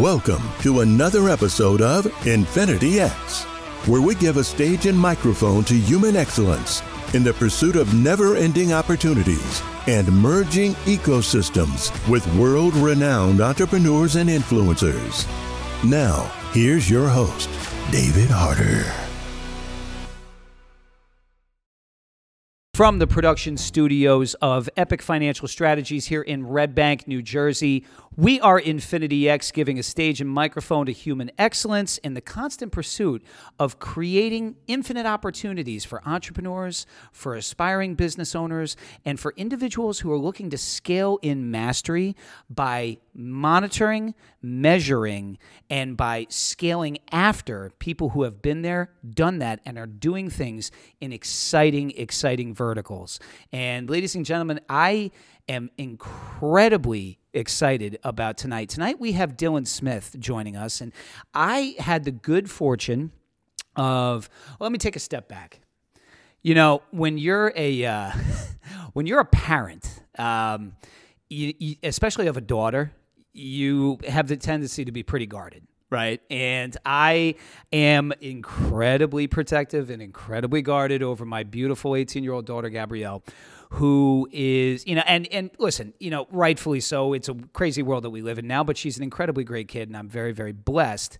[0.00, 3.44] Welcome to another episode of Infinity X,
[3.86, 6.82] where we give a stage and microphone to human excellence
[7.14, 14.28] in the pursuit of never ending opportunities and merging ecosystems with world renowned entrepreneurs and
[14.28, 15.26] influencers.
[15.82, 17.48] Now, here's your host,
[17.90, 18.84] David Harder.
[22.76, 27.86] From the production studios of Epic Financial Strategies here in Red Bank, New Jersey,
[28.18, 32.72] we are Infinity X, giving a stage and microphone to human excellence in the constant
[32.72, 33.22] pursuit
[33.58, 40.16] of creating infinite opportunities for entrepreneurs, for aspiring business owners, and for individuals who are
[40.16, 42.16] looking to scale in mastery
[42.48, 45.36] by monitoring, measuring,
[45.68, 50.70] and by scaling after people who have been there, done that, and are doing things
[51.02, 53.20] in exciting, exciting verticals.
[53.52, 55.10] And ladies and gentlemen, I
[55.48, 58.68] am incredibly excited about tonight.
[58.70, 60.92] Tonight we have Dylan Smith joining us, and
[61.34, 63.12] I had the good fortune
[63.76, 64.28] of.
[64.58, 65.60] Well, let me take a step back.
[66.42, 68.12] You know, when you're a uh,
[68.94, 70.76] when you're a parent, um,
[71.28, 72.92] you, you, especially of a daughter,
[73.32, 76.20] you have the tendency to be pretty guarded right?
[76.30, 77.36] And I
[77.72, 83.22] am incredibly protective and incredibly guarded over my beautiful 18 year old daughter, Gabrielle,
[83.70, 87.12] who is, you know, and, and listen, you know, rightfully so.
[87.12, 89.88] It's a crazy world that we live in now, but she's an incredibly great kid,
[89.88, 91.18] and I'm very, very blessed.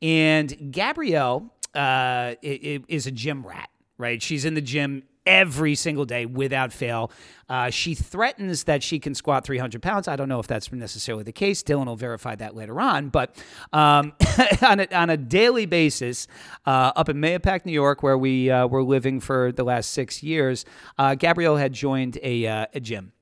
[0.00, 4.22] And Gabrielle uh, is a gym rat, right?
[4.22, 7.12] She's in the gym every single day without fail.
[7.48, 10.08] Uh, she threatens that she can squat 300 pounds.
[10.08, 11.62] I don't know if that's necessarily the case.
[11.62, 13.10] Dylan will verify that later on.
[13.10, 13.36] But
[13.72, 14.12] um,
[14.62, 16.26] on, a, on a daily basis,
[16.66, 20.22] uh, up in Mahopac, New York, where we uh, were living for the last six
[20.22, 20.64] years,
[20.98, 23.12] uh, Gabrielle had joined a, uh, a gym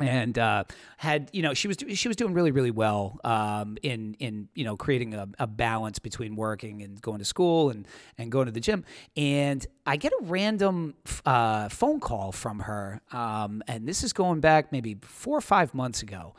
[0.00, 0.64] and uh,
[0.96, 4.64] had you know she was she was doing really really well um, in in you
[4.64, 8.52] know creating a, a, balance between working and going to school and and going to
[8.52, 8.84] the gym.
[9.16, 10.94] And I get a random
[11.26, 15.74] uh, phone call from her um, and this is going back maybe four or five
[15.74, 16.34] months ago.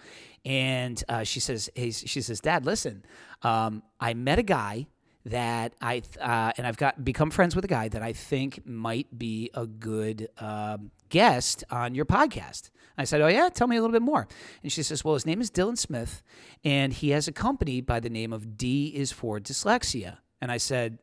[0.46, 3.04] And uh, she says she says Dad listen
[3.42, 4.88] um, I met a guy
[5.26, 9.18] that I uh, and I've got become friends with a guy that I think might
[9.18, 12.70] be a good um, guest on your podcast.
[12.98, 14.28] I said, "Oh yeah, tell me a little bit more."
[14.62, 16.22] And she says, "Well, his name is Dylan Smith,
[16.64, 20.58] and he has a company by the name of D is for Dyslexia." And I
[20.58, 21.00] said,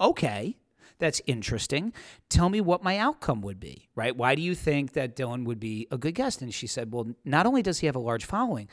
[0.00, 0.56] "Okay."
[0.98, 1.92] That's interesting.
[2.28, 4.16] Tell me what my outcome would be, right?
[4.16, 6.42] Why do you think that Dylan would be a good guest?
[6.42, 8.68] And she said, Well, not only does he have a large following,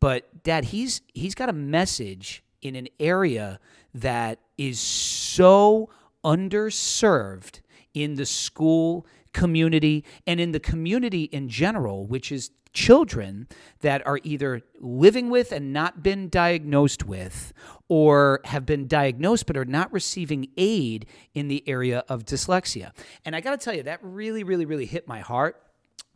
[0.00, 3.60] but dad, he's he's got a message in an area
[3.94, 5.90] that is so
[6.24, 7.60] underserved
[7.94, 13.48] in the school community and in the community in general, which is children
[13.80, 17.52] that are either living with and not been diagnosed with,
[17.88, 22.92] or have been diagnosed but are not receiving aid in the area of dyslexia.
[23.24, 25.60] And I got to tell you, that really, really, really hit my heart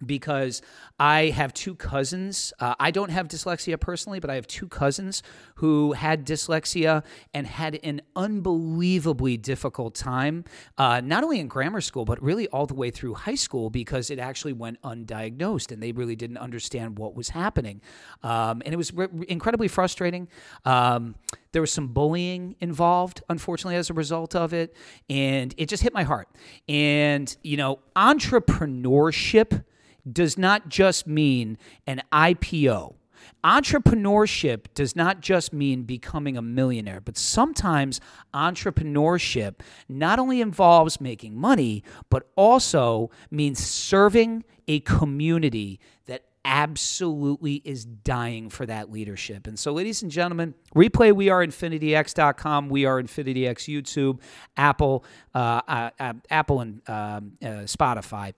[0.05, 0.63] because
[0.99, 2.53] I have two cousins.
[2.59, 5.23] Uh, I don't have dyslexia personally, but I have two cousins
[5.57, 10.45] who had dyslexia and had an unbelievably difficult time,
[10.79, 14.11] uh, not only in grammar school, but really all the way through high school because
[14.11, 17.81] it actually went undiagnosed and they really didn't understand what was happening.
[18.23, 20.29] Um, and it was re- incredibly frustrating.
[20.65, 21.15] Um,
[21.53, 24.75] there was some bullying involved, unfortunately, as a result of it.
[25.09, 26.29] And it just hit my heart.
[26.69, 29.65] And, you know, entrepreneurship
[30.11, 32.95] does not just mean an IPO.
[33.43, 38.01] Entrepreneurship does not just mean becoming a millionaire, but sometimes
[38.33, 47.85] entrepreneurship not only involves making money, but also means serving a community that absolutely is
[47.85, 49.47] dying for that leadership.
[49.47, 52.69] And so, ladies and gentlemen, replay we are infinityx.com.
[52.71, 54.21] We are InfinityX YouTube,
[54.57, 55.05] Apple,
[55.35, 58.33] uh, uh, Apple and um, uh, Spotify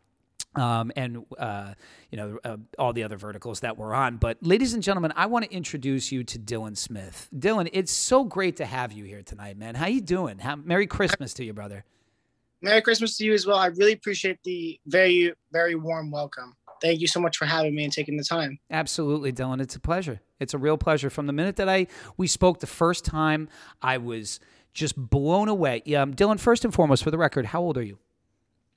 [0.56, 1.74] um, and uh,
[2.10, 4.16] you know uh, all the other verticals that we're on.
[4.16, 7.28] But ladies and gentlemen, I want to introduce you to Dylan Smith.
[7.36, 9.74] Dylan, it's so great to have you here tonight, man.
[9.74, 10.38] How you doing?
[10.38, 11.84] How, Merry Christmas to you, brother.
[12.62, 13.58] Merry Christmas to you as well.
[13.58, 16.56] I really appreciate the very very warm welcome.
[16.82, 18.58] Thank you so much for having me and taking the time.
[18.70, 19.60] Absolutely, Dylan.
[19.60, 20.20] It's a pleasure.
[20.40, 21.08] It's a real pleasure.
[21.10, 21.86] From the minute that I
[22.16, 23.48] we spoke the first time,
[23.80, 24.40] I was
[24.74, 25.82] just blown away.
[25.94, 27.98] Um, Dylan, first and foremost, for the record, how old are you?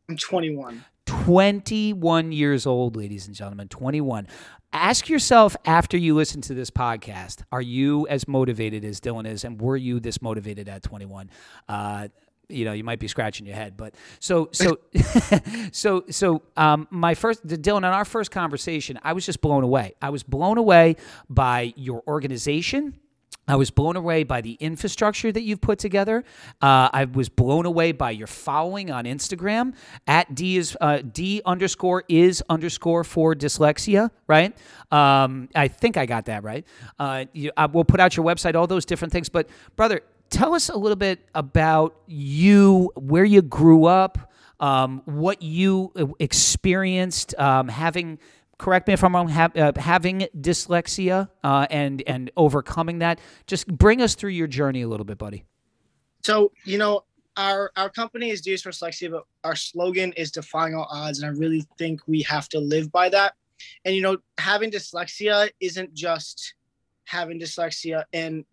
[0.10, 0.84] I'm 21.
[1.10, 3.68] 21 years old, ladies and gentlemen.
[3.68, 4.28] 21.
[4.72, 9.44] Ask yourself after you listen to this podcast, are you as motivated as Dylan is?
[9.44, 11.32] And were you this motivated at 21?
[11.68, 12.10] Uh,
[12.48, 14.78] you know, you might be scratching your head, but so, so,
[15.72, 19.96] so, so, um, my first, Dylan, in our first conversation, I was just blown away.
[20.04, 20.96] I was blown away
[21.28, 23.00] by your organization
[23.50, 26.24] I was blown away by the infrastructure that you've put together.
[26.62, 29.74] Uh, I was blown away by your following on Instagram
[30.06, 34.56] at D is uh, D underscore is underscore for dyslexia, right?
[34.92, 36.66] Um, I think I got that right.
[37.00, 39.30] Uh, you, I will put out your website, all those different things.
[39.30, 45.42] But brother, tell us a little bit about you, where you grew up, um, what
[45.42, 48.20] you uh, experienced um, having
[48.60, 53.20] correct me if I'm wrong, ha- uh, having dyslexia uh, and and overcoming that.
[53.48, 55.46] Just bring us through your journey a little bit, buddy.
[56.24, 57.06] So you know,
[57.38, 61.20] our our company is D is for Dyslexia, but our slogan is defying all odds,
[61.20, 63.34] and I really think we have to live by that.
[63.86, 66.54] And you know, having dyslexia isn't just
[67.06, 68.46] having dyslexia, and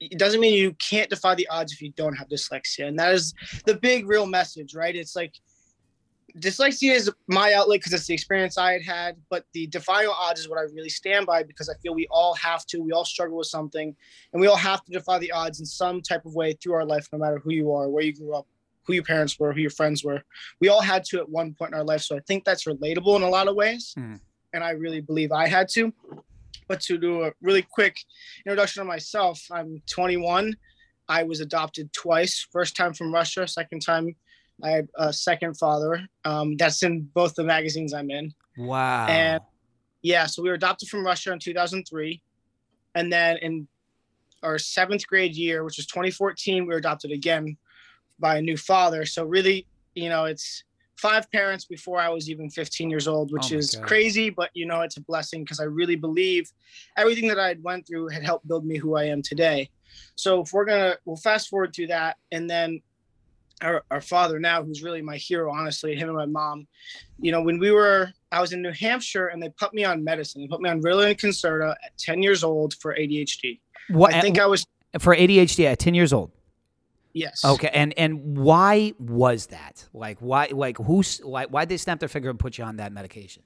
[0.00, 2.86] it doesn't mean you can't defy the odds if you don't have dyslexia.
[2.86, 3.34] And that is
[3.66, 4.94] the big real message, right?
[4.94, 5.34] It's like
[6.36, 10.40] dyslexia is my outlet because it's the experience I had had, but the defying odds
[10.40, 13.04] is what I really stand by because I feel we all have to, we all
[13.04, 13.94] struggle with something,
[14.32, 16.84] and we all have to defy the odds in some type of way through our
[16.84, 18.46] life, no matter who you are, where you grew up,
[18.84, 20.22] who your parents were, who your friends were.
[20.60, 22.02] We all had to at one point in our life.
[22.02, 23.94] So I think that's relatable in a lot of ways.
[23.98, 24.20] Mm.
[24.52, 25.92] And I really believe I had to.
[26.68, 27.96] But to do a really quick
[28.44, 30.54] introduction of myself, I'm 21.
[31.08, 32.46] I was adopted twice.
[32.52, 34.14] First time from Russia, second time
[34.62, 36.06] I had a second father.
[36.24, 38.34] Um, that's in both the magazines I'm in.
[38.56, 39.06] Wow.
[39.06, 39.40] And
[40.02, 42.22] yeah, so we were adopted from Russia in 2003.
[42.94, 43.68] And then in
[44.42, 47.56] our seventh grade year, which was 2014, we were adopted again
[48.18, 49.04] by a new father.
[49.04, 50.64] So really, you know, it's
[50.96, 53.86] five parents before I was even 15 years old, which oh is God.
[53.86, 56.50] crazy, but you know, it's a blessing because I really believe
[56.96, 59.70] everything that I had went through had helped build me who I am today.
[60.16, 62.82] So if we're gonna, we'll fast forward through that, and then
[63.62, 66.66] our, our father now, who's really my hero, honestly, him and my mom.
[67.20, 70.04] You know, when we were, I was in New Hampshire and they put me on
[70.04, 70.42] medicine.
[70.42, 73.60] They put me on Ritalin and Concerta at 10 years old for ADHD.
[73.88, 74.66] What I think uh, I was
[74.98, 76.30] for ADHD at 10 years old.
[77.14, 77.44] Yes.
[77.44, 77.70] Okay.
[77.72, 79.84] And and why was that?
[79.92, 82.92] Like why like who's like why they snap their finger and put you on that
[82.92, 83.42] medication?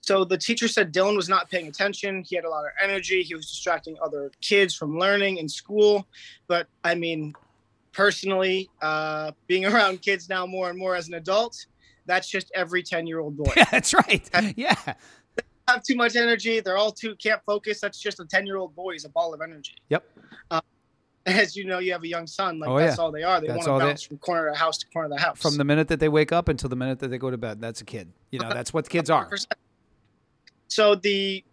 [0.00, 2.24] So the teacher said Dylan was not paying attention.
[2.26, 3.22] He had a lot of energy.
[3.22, 6.06] He was distracting other kids from learning in school.
[6.48, 7.34] But I mean,
[7.92, 11.66] personally, uh, being around kids now more and more as an adult,
[12.06, 13.52] that's just every 10 year old boy.
[13.70, 14.28] that's right.
[14.56, 14.74] Yeah.
[15.34, 16.60] They have too much energy.
[16.60, 17.80] They're all too, can't focus.
[17.80, 18.92] That's just a 10 year old boy.
[18.92, 19.76] He's a ball of energy.
[19.88, 20.04] Yep.
[20.50, 20.60] Uh,
[21.24, 22.58] as you know, you have a young son.
[22.58, 23.02] Like oh, that's yeah.
[23.02, 23.40] all they are.
[23.40, 25.40] They want to bounce they, from corner of the house to corner of the house.
[25.40, 27.60] From the minute that they wake up until the minute that they go to bed.
[27.60, 28.12] That's a kid.
[28.30, 29.30] You know, that's what kids are.
[30.66, 31.44] So the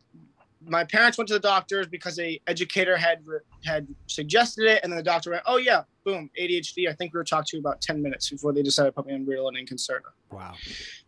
[0.69, 3.23] my parents went to the doctors because a educator had
[3.65, 7.17] had suggested it, and then the doctor went, "Oh yeah, boom, ADHD." I think we
[7.17, 9.69] were talking to about ten minutes before they decided to put me on Ritalin and
[9.69, 10.11] Concerta.
[10.31, 10.55] Wow,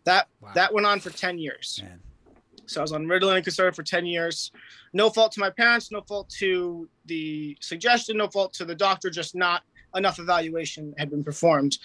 [0.06, 0.52] that wow.
[0.56, 1.80] that went on for ten years.
[1.84, 2.00] Man.
[2.66, 4.52] So I was on Ritalin and Concerta for ten years.
[4.94, 9.10] No fault to my parents, no fault to the suggestion, no fault to the doctor.
[9.10, 9.64] Just not
[9.96, 11.78] enough evaluation had been performed.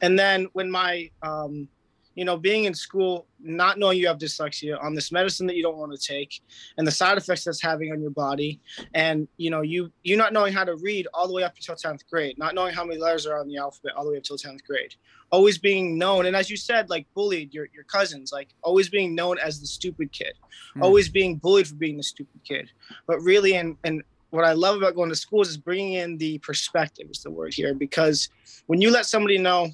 [0.00, 1.68] And then when my um,
[2.14, 5.62] you know, being in school, not knowing you have dyslexia on this medicine that you
[5.62, 6.40] don't want to take
[6.78, 8.60] and the side effects that's having on your body.
[8.94, 11.74] And, you know, you, you not knowing how to read all the way up until
[11.74, 14.22] 10th grade, not knowing how many letters are on the alphabet all the way up
[14.22, 14.94] till 10th grade,
[15.30, 16.26] always being known.
[16.26, 19.66] And as you said, like bullied your, your cousins, like always being known as the
[19.66, 20.34] stupid kid,
[20.76, 20.82] mm.
[20.82, 22.70] always being bullied for being the stupid kid.
[23.06, 26.38] But really, and, and what I love about going to schools is bringing in the
[26.38, 28.28] perspective is the word here, because
[28.66, 29.70] when you let somebody know,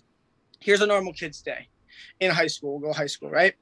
[0.61, 1.69] here's a normal kid's day
[2.21, 2.79] in high school.
[2.79, 3.55] We'll go high school, right?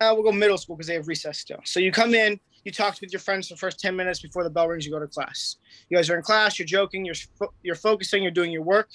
[0.00, 1.60] Uh, we'll go middle school because they have recess still.
[1.64, 4.44] So you come in, you talk with your friends for the first 10 minutes before
[4.44, 5.56] the bell rings, you go to class.
[5.88, 8.88] You guys are in class, you're joking, you're, fo- you're focusing, you're doing your work.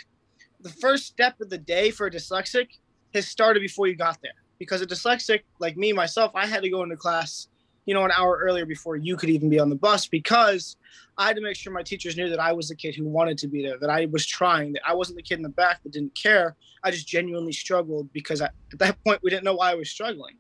[0.62, 2.68] The first step of the day for a dyslexic
[3.14, 4.32] has started before you got there.
[4.60, 7.48] Because a dyslexic, like me, myself, I had to go into class,
[7.88, 10.76] you know, an hour earlier before you could even be on the bus because
[11.18, 13.38] I had to make sure my teachers knew that I was the kid who wanted
[13.40, 15.82] to be there, that I was trying, that I wasn't the kid in the back
[15.84, 16.58] that didn't care.
[16.84, 19.90] I just genuinely struggled because I, at that point we didn't know why I was
[19.90, 20.36] struggling.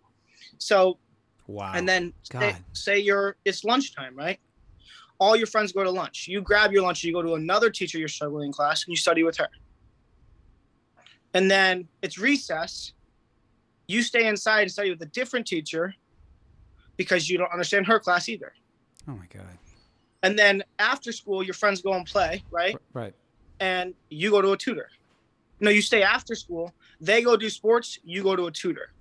[0.57, 0.99] So,
[1.47, 1.71] wow.
[1.73, 4.39] And then say, say you're it's lunchtime, right?
[5.17, 6.27] All your friends go to lunch.
[6.27, 8.97] You grab your lunch, you go to another teacher you're struggling in class, and you
[8.97, 9.47] study with her.
[11.33, 12.91] And then it's recess.
[13.87, 15.95] You stay inside and study with a different teacher
[16.97, 18.53] because you don't understand her class either.
[19.07, 19.45] Oh my god.
[20.23, 22.75] And then after school your friends go and play right?
[22.93, 23.13] Right.
[23.59, 24.89] And you go to a tutor.
[25.59, 26.73] No you stay after school.
[26.99, 27.99] They go do sports.
[28.03, 28.91] You go to a tutor.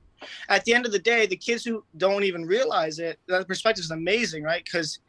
[0.49, 3.83] At the end of the day the kids who don't even realize it that perspective
[3.83, 4.65] is amazing right?
[4.65, 5.01] Because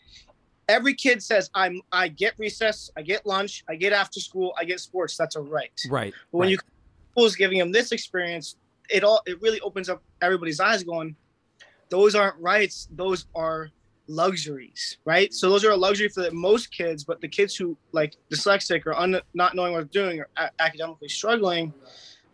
[0.70, 4.66] every kid says i'm i get recess i get lunch i get after school i
[4.66, 5.16] get sports.
[5.18, 5.72] That's a right.
[5.90, 6.52] Right but when right.
[6.52, 6.58] you
[7.12, 8.56] schools giving them this experience
[8.90, 11.16] it all it really opens up everybody's eyes going
[11.90, 13.70] those aren't rights those are
[14.10, 15.34] luxuries, right?
[15.34, 18.86] So those are a luxury for the, most kids, but the kids who like dyslexic
[18.86, 21.74] or un, not knowing what they're doing or a- academically struggling,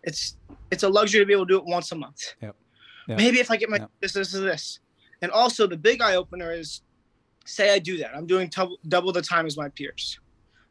[0.04, 0.38] it's
[0.72, 2.34] it's a luxury to be able to do it once a month.
[2.42, 2.56] Yep.
[3.08, 3.18] Yep.
[3.18, 3.92] Maybe if I get my Yep.
[4.02, 4.80] this, this, and this,
[5.22, 6.82] and also the big eye opener is,
[7.46, 10.20] say I do that, I'm doing tou- double the time as my peers.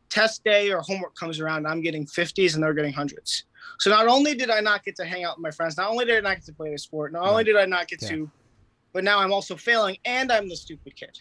[0.08, 3.44] Test day or homework comes around, I'm getting 50s and they're getting hundreds.
[3.78, 6.04] So not only did I not get to hang out with my friends, not only
[6.04, 8.08] did I not get to play the sport, not only did I not get Yeah.
[8.10, 8.30] to,
[8.92, 11.18] but now I'm also failing and I'm the stupid kid.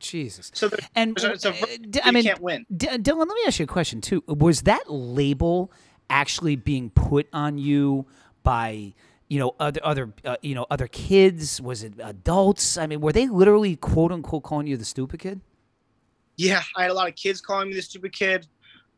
[0.00, 0.50] Jesus.
[0.54, 2.66] So there, And So it's a- uh, D- you mean, can't win.
[2.76, 4.22] D- Dylan, let me ask you a question too.
[4.26, 5.72] Was that label
[6.10, 8.06] actually being put on you
[8.42, 8.92] by
[9.28, 11.60] you know other other uh, you know other kids?
[11.60, 12.76] Was it adults?
[12.76, 15.40] I mean, were they literally quote unquote calling you the stupid kid?
[16.36, 18.46] Yeah, I had a lot of kids calling me the stupid kid.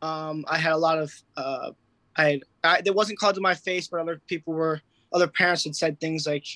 [0.02, 1.70] Um, I had a lot of, uh,
[2.16, 4.80] I had, I, it wasn't called to my face, but other people were,
[5.12, 6.46] other parents had said things like,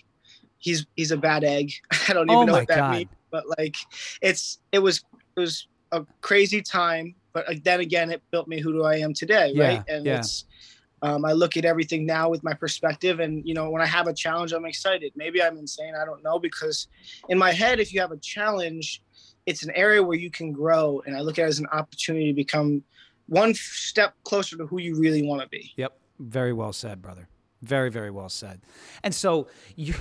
[0.61, 1.73] he's, he's a bad egg.
[2.09, 2.97] I don't even Oh know what that God.
[2.97, 3.77] means, but like,
[4.23, 5.05] it's, it was,
[5.37, 9.13] it was a crazy time, but then again, it built me who do I am
[9.13, 9.53] today.
[9.55, 9.85] Yeah, Right.
[9.89, 10.19] And yeah.
[10.19, 10.45] it's,
[11.03, 14.07] um, I look at everything now with my perspective and, you know, when I have
[14.07, 15.13] a challenge, I'm excited.
[15.17, 15.95] Maybe I'm insane.
[16.01, 16.39] I don't know.
[16.39, 16.89] Because
[17.31, 19.03] in my head, if you have a challenge,
[19.47, 21.03] it's an area where you can grow.
[21.07, 22.83] And I look at it as an opportunity to become
[23.29, 25.73] one step closer to who you really want to be.
[25.77, 25.99] Yep.
[26.19, 27.30] Very well said, brother.
[27.63, 28.61] Very, very well said.
[29.03, 29.95] And so you,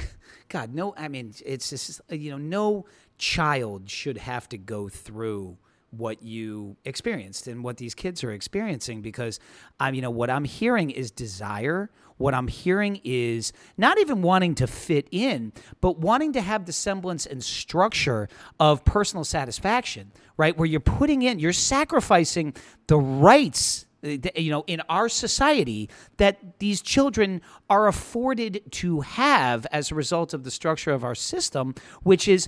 [0.48, 2.86] God, no, I mean, it's just, you know, no
[3.18, 5.58] child should have to go through
[5.92, 9.40] what you experienced and what these kids are experiencing because
[9.80, 11.90] I'm, you know, what I'm hearing is desire.
[12.18, 15.52] What I'm hearing is not even wanting to fit in,
[15.82, 18.28] but wanting to have the semblance and structure
[18.60, 20.56] of personal satisfaction, right?
[20.56, 22.54] Where you're putting in, you're sacrificing
[22.88, 29.92] the rights you know in our society that these children are afforded to have as
[29.92, 32.48] a result of the structure of our system which is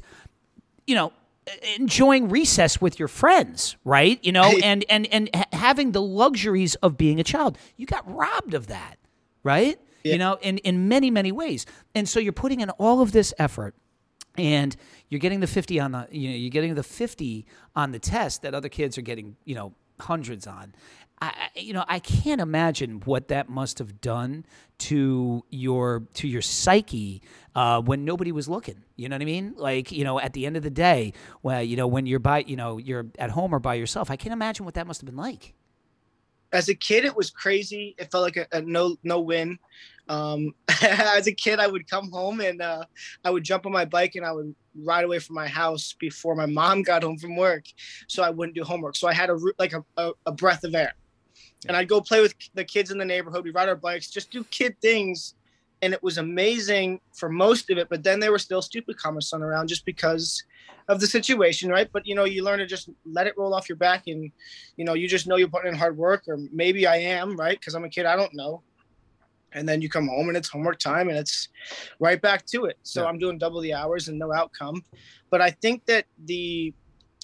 [0.87, 1.11] you know
[1.75, 4.19] enjoying recess with your friends right?
[4.23, 7.57] You know and and and having the luxuries of being a child.
[7.77, 8.97] You got robbed of that
[9.43, 9.79] right?
[10.03, 11.65] You know in in many many ways.
[11.95, 13.75] And so you're putting in all of this effort
[14.37, 14.75] and
[15.09, 18.43] you're getting the 50 on the you know you're getting the 50 on the test
[18.43, 20.73] that other kids are getting you know hundreds on
[21.21, 24.45] I, you know i can't imagine what that must have done
[24.79, 27.21] to your to your psyche
[27.53, 30.45] uh, when nobody was looking you know what i mean like you know at the
[30.47, 33.53] end of the day well you know when you're by you know you're at home
[33.53, 35.53] or by yourself i can't imagine what that must have been like
[36.53, 37.95] As a kid, it was crazy.
[37.97, 39.57] It felt like a, a no no win.
[40.09, 42.85] Um, as a kid, I would come home and uh,
[43.23, 44.53] I would jump on my bike and I would
[44.83, 47.65] ride away from my house before my mom got home from work,
[48.07, 48.95] so I wouldn't do homework.
[48.95, 50.93] So I had a like a, a, a breath of air,
[51.67, 53.43] and I'd go play with the kids in the neighborhood.
[53.43, 55.35] We ride our bikes, just do kid things,
[55.81, 57.89] and it was amazing for most of it.
[57.89, 60.43] But then there were still stupid comments thrown around just because
[60.87, 61.89] of the situation, right?
[61.91, 64.31] But you know, you learn to just let it roll off your back, and
[64.77, 67.59] you know, you just know you're putting in hard work, or maybe I am, right?
[67.59, 68.61] Because I'm a kid, I don't know.
[69.53, 71.49] And then you come home and it's homework time, and it's
[71.99, 72.77] right back to it.
[72.83, 73.09] So Yeah.
[73.09, 74.83] I'm doing double the hours and no outcome.
[75.29, 76.73] But I think that the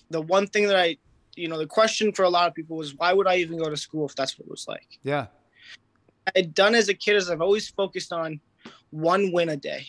[0.09, 0.97] the one thing that I,
[1.35, 3.69] you know, the question for a lot of people was, why would I even go
[3.69, 4.99] to school if that's what it was like?
[5.03, 5.27] yeah
[6.27, 8.39] I had done as a kid is I've always focused on
[8.91, 9.85] one win a day.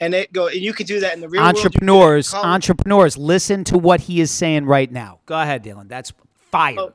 [0.00, 1.78] And it go and you can do that in the real world, you can do
[1.78, 5.88] that in entrepreneurs entrepreneurs listen to what he is saying right now go ahead dylan
[5.88, 6.12] that's
[6.50, 6.92] fire Oh,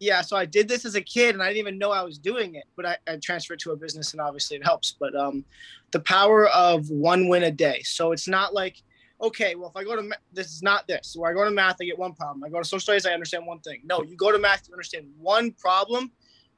[0.00, 2.18] yeah, so I did this as a kid and I didn't even know I was
[2.18, 4.96] doing it, but I, I transferred to a business and obviously it helps.
[4.98, 5.44] But um,
[5.92, 7.80] the power of one win a day.
[7.84, 8.82] So it's not like,
[9.20, 11.14] okay, well, if I go to ma- this is not this.
[11.16, 12.42] Where I go to math, I get one problem.
[12.44, 13.80] I go to social studies, I understand one thing.
[13.84, 16.10] No, you go to math, you understand one problem.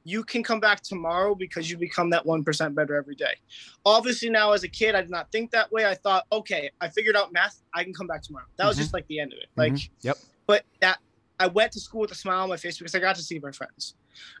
[0.03, 3.33] You can come back tomorrow because you become that 1% better every day.
[3.85, 5.85] Obviously, now as a kid, I did not think that way.
[5.85, 8.45] I thought, okay, I figured out math, I can come back tomorrow.
[8.55, 8.79] That was Mhm.
[8.79, 9.49] just like the end of it.
[9.57, 9.89] Like, Mhm.
[10.01, 10.17] yep
[10.47, 10.99] but that
[11.39, 13.37] I went to school with a smile on my face because I got to see
[13.39, 13.95] my friends.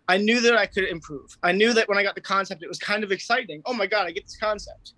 [0.07, 1.37] I knew that I could improve.
[1.43, 3.61] I knew that when I got the concept, it was kind of exciting.
[3.65, 4.93] Oh my God, I get this concept.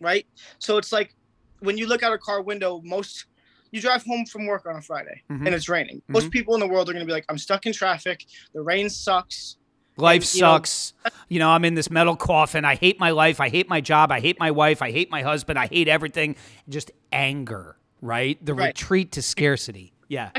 [0.00, 0.26] Right?
[0.58, 1.14] So it's like
[1.60, 3.26] when you look out a car window, most
[3.70, 5.44] you drive home from work on a Friday Mhm.
[5.44, 6.00] and it's raining.
[6.08, 8.24] Most people in the world are going to be like, I'm stuck in traffic.
[8.54, 9.58] The rain sucks.
[9.98, 10.94] Life And, you know- sucks.
[11.28, 12.64] You know, I'm in this metal coffin.
[12.64, 13.40] I hate my life.
[13.40, 14.10] I hate my job.
[14.10, 14.80] I hate my wife.
[14.80, 15.58] I hate my husband.
[15.58, 16.36] I hate everything.
[16.68, 18.42] Just anger, right?
[18.42, 18.68] The Right.
[18.68, 19.92] retreat to scarcity.
[20.08, 20.30] Yeah.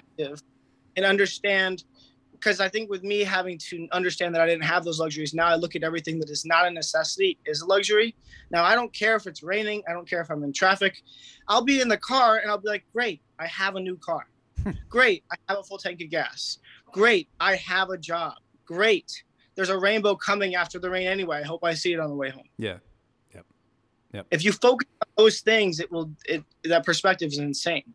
[0.96, 1.84] and understand
[2.32, 5.48] because I think with me having to understand that I didn't have those luxuries, now
[5.48, 8.16] I look at everything that is not a necessity is a luxury.
[8.50, 11.02] Now I don't care if it's raining, I don't care if I'm in traffic.
[11.48, 14.28] I'll be in the car and I'll be like, great, I have a new car.
[14.64, 14.72] Hmm.
[14.90, 16.60] great, I have a full tank of gas.
[16.92, 18.36] Great, I have a job.
[18.66, 19.24] Great.
[19.56, 21.40] There's a rainbow coming after the rain anyway.
[21.40, 22.48] I hope I see it on the way home.
[22.58, 22.78] Yeah.
[23.34, 23.46] Yep.
[24.14, 24.28] Yep.
[24.32, 27.94] If you focus on those things, it will it that perspective is insane.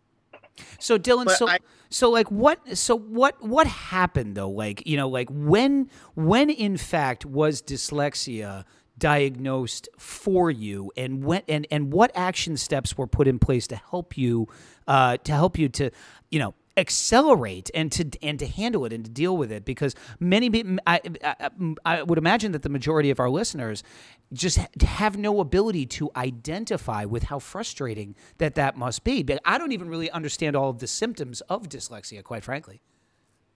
[0.78, 1.58] So Dylan, But so I-
[1.90, 4.50] so like what so what what happened though?
[4.50, 8.64] Like, you know, like when when in fact was dyslexia
[8.96, 13.76] diagnosed for you and when and and what action steps were put in place to
[13.76, 14.46] help you
[14.87, 15.90] uh to help you to,
[16.30, 19.95] you know, accelerate and to and to handle it and to deal with it because
[20.19, 20.50] many
[20.87, 21.50] I, I,
[21.85, 23.85] I would imagine that the majority of our listeners
[24.33, 29.57] just have no ability to identify with how frustrating that that must be but I
[29.57, 32.83] don't even really understand all of the symptoms of dyslexia quite frankly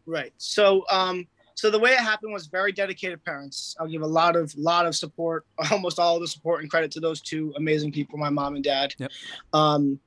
[0.09, 0.33] Right.
[0.39, 3.77] So, um, so the way it happened was very dedicated parents.
[3.79, 7.01] I'll give a lot of lot of support, almost all the support and credit to
[7.01, 8.95] those two amazing people, my mom and dad.
[8.99, 9.11] Yep.
[9.53, 10.01] Um,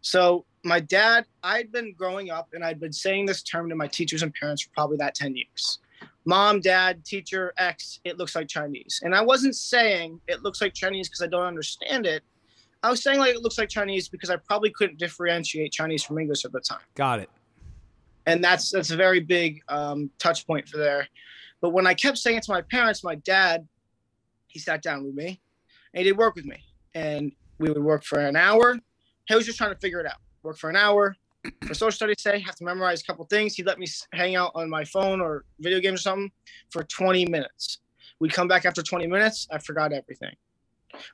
[0.00, 3.86] so my dad, I'd been growing up and I'd been saying this term to my
[3.86, 5.78] teachers and parents for probably that 10 years.
[6.24, 9.00] Mom, dad, teacher, X, it looks like Chinese.
[9.02, 12.22] And I wasn't saying it looks like Chinese because I don't understand it.
[12.82, 16.18] I was saying like it looks like Chinese because I probably couldn't differentiate Chinese from
[16.18, 17.30] English at the time got it
[18.26, 21.08] and that's that's a very big um, touch point for there.
[21.60, 23.66] But when I kept saying it to my parents, my dad,
[24.46, 25.40] he sat down with me,
[25.92, 26.58] and he did work with me,
[26.94, 28.78] and we would work for an hour.
[29.26, 30.18] He was just trying to figure it out.
[30.44, 31.16] Work for an hour.
[31.66, 33.54] For social studies, say have to memorize a couple things.
[33.54, 36.30] He'd let me hang out on my phone or video games or something
[36.70, 37.78] for 20 minutes.
[38.20, 39.48] We'd come back after 20 minutes.
[39.50, 40.34] I forgot everything,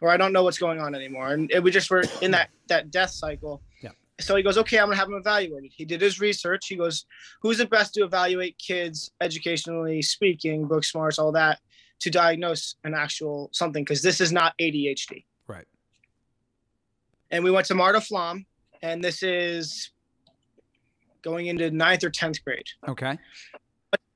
[0.00, 2.50] or I don't know what's going on anymore, and it, we just were in that
[2.68, 3.62] that death cycle.
[3.82, 3.90] Yeah.
[4.20, 5.72] So he goes, okay, I'm gonna have him evaluated.
[5.74, 6.66] He did his research.
[6.66, 7.06] He goes,
[7.40, 11.60] who's the best to evaluate kids educationally speaking, book smarts, all that,
[12.00, 13.82] to diagnose an actual something?
[13.82, 15.24] Because this is not ADHD.
[15.48, 15.66] right
[17.30, 18.44] And we went to Marta Flom,
[18.82, 19.90] and this is
[21.22, 22.66] going into ninth or tenth grade.
[22.88, 23.18] okay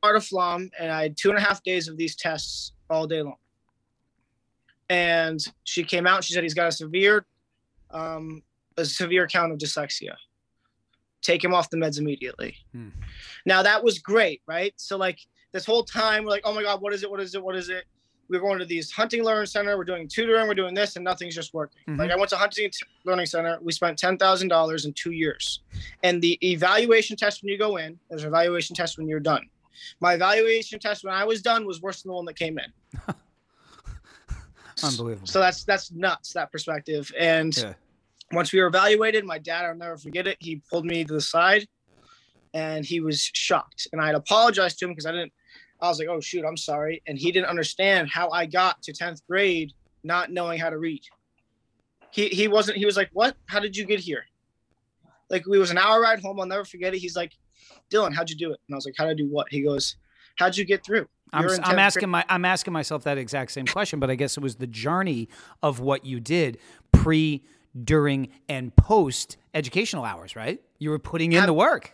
[0.04, 3.22] Marta Flom, and I had two and a half days of these tests all day
[3.22, 3.36] long.
[4.90, 6.22] And she came out.
[6.22, 7.24] She said he's got a severe,
[7.90, 8.42] um,
[8.76, 10.14] a severe count of dyslexia.
[11.22, 12.54] Take him off the meds immediately.
[12.72, 12.90] Hmm.
[13.46, 14.74] Now that was great, right?
[14.76, 15.20] So like
[15.52, 17.10] this whole time, we're like, oh my god, what is it?
[17.10, 17.42] What is it?
[17.42, 17.84] What is it?
[18.28, 19.76] We're going to these Huntington Learning Center.
[19.76, 20.48] We're doing tutoring.
[20.48, 21.80] We're doing this, and nothing's just working.
[21.88, 21.98] Mhm.
[21.98, 23.58] Like I went to Huntington Learning Center.
[23.60, 25.60] We spent ten thousand dollars in two years,
[26.02, 29.48] and the evaluation test when you go in, there's an evaluation test when you're done.
[30.00, 32.72] My evaluation test when I was done was worse than the one that came in.
[34.82, 37.10] unbelievable So that's that's nuts that perspective.
[37.18, 37.74] And Yeah.
[38.32, 40.36] once we were evaluated, my dad, I'll never forget it.
[40.40, 41.66] He pulled me to the side,
[42.54, 43.86] and he was shocked.
[43.92, 45.32] And I had apologized to him because I didn't.
[45.84, 48.92] I was like, "Oh shoot, I'm sorry," and he didn't understand how I got to
[48.92, 51.02] tenth grade not knowing how to read.
[52.10, 52.78] He he wasn't.
[52.78, 53.36] He was like, "What?
[53.46, 54.24] How did you get here?"
[55.30, 56.38] Like we was an hour ride home.
[56.40, 56.98] I'll never forget it.
[56.98, 57.32] He's like,
[57.90, 59.96] "Dylan, how'd you do it?" And I was like, "How'd I do what?" He goes,
[60.36, 63.04] "How'd you get through?" I'm, You're s- in I'm 10th asking my I'm asking myself
[63.04, 65.28] that exact same question, but I guess it was the journey
[65.62, 66.58] of what you did
[66.92, 67.42] pre,
[67.82, 70.60] during, and post educational hours, right?
[70.78, 71.92] You were putting in Ab- the work.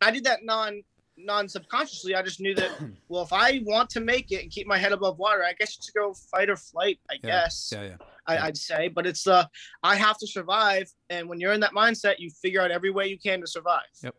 [0.00, 0.82] I did that non
[1.16, 2.14] non subconsciously.
[2.14, 2.70] I just knew that
[3.08, 5.76] well, if I want to make it and keep my head above water, I guess
[5.76, 6.98] to go fight or flight.
[7.10, 7.20] I Yeah.
[7.44, 7.96] guess Yeah, yeah.
[8.26, 9.44] I, I'd say, but it's uh,
[9.82, 13.06] I have to survive, and when you're in that mindset, you figure out every way
[13.06, 13.82] you can to survive.
[14.02, 14.14] Yep.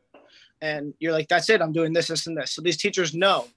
[0.61, 1.61] And you're like, that's it.
[1.61, 2.51] I'm doing this, this, and this.
[2.51, 3.47] So these teachers know.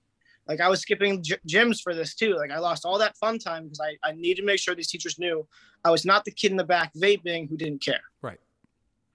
[0.48, 2.34] Like I was skipping gy- gyms for this too.
[2.34, 4.90] Like I lost all that fun time because I, I needed to make sure these
[4.90, 5.46] teachers knew
[5.84, 8.00] I was not the kid in the back vaping who didn't care.
[8.20, 8.40] Right.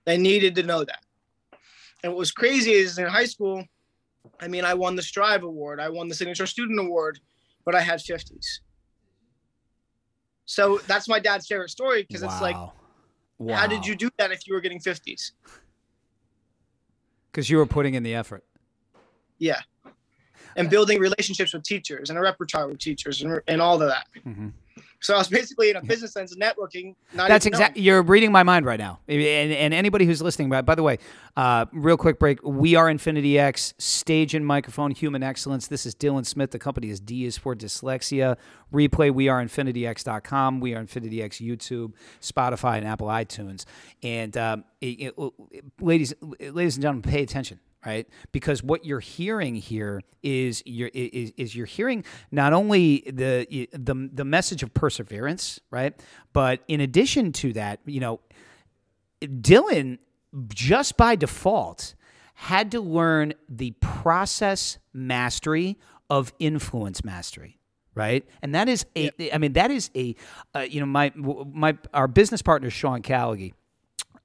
[0.06, 1.04] They needed to know that.
[2.04, 3.66] And what was crazy is in high school,
[4.40, 7.20] I mean, I won the Strive Award, I won the Signature Student Award,
[7.66, 8.60] but I had 50s.
[10.46, 12.56] So that's my dad's favorite story because it's like,
[13.38, 13.56] Wow.
[13.56, 15.32] how did you do that if you were getting 50s?
[17.32, 18.44] Because you were putting in the effort.
[19.40, 19.62] Yeah.
[20.56, 24.08] And building relationships with teachers and a repertoire with teachers and, and all of that.
[24.26, 24.54] Mhm.
[25.06, 26.96] So I was basically in a business sense networking.
[27.14, 27.82] Not That's exactly.
[27.84, 30.50] You're reading my mind right now, and, and anybody who's listening.
[30.50, 30.98] By, by the way,
[31.38, 32.40] uh, real quick break.
[32.44, 35.68] We are Infinity X, stage and microphone, human excellence.
[35.68, 36.50] This is Dylan Smith.
[36.52, 38.38] The company is D is for dyslexia.
[38.74, 39.14] Replay.
[39.14, 40.60] We are InfinityX.com.
[40.60, 43.66] We are Infinity X YouTube, Spotify, and Apple iTunes.
[44.02, 45.34] And um, it- it-
[45.80, 48.08] ladies, ladies and gentlemen, pay attention right?
[48.32, 54.10] Because what you're hearing here is you're is, is you're hearing not only the the
[54.12, 55.94] the message of perseverance, right?
[56.34, 58.20] But in addition to that, you know,
[59.22, 60.00] Dylan
[60.48, 61.96] just by default
[62.34, 65.78] had to learn the process mastery
[66.10, 67.58] of influence mastery
[67.96, 70.16] right and that is a I mean that is a
[70.54, 73.54] uh, you know my my our business partner Sean Callagy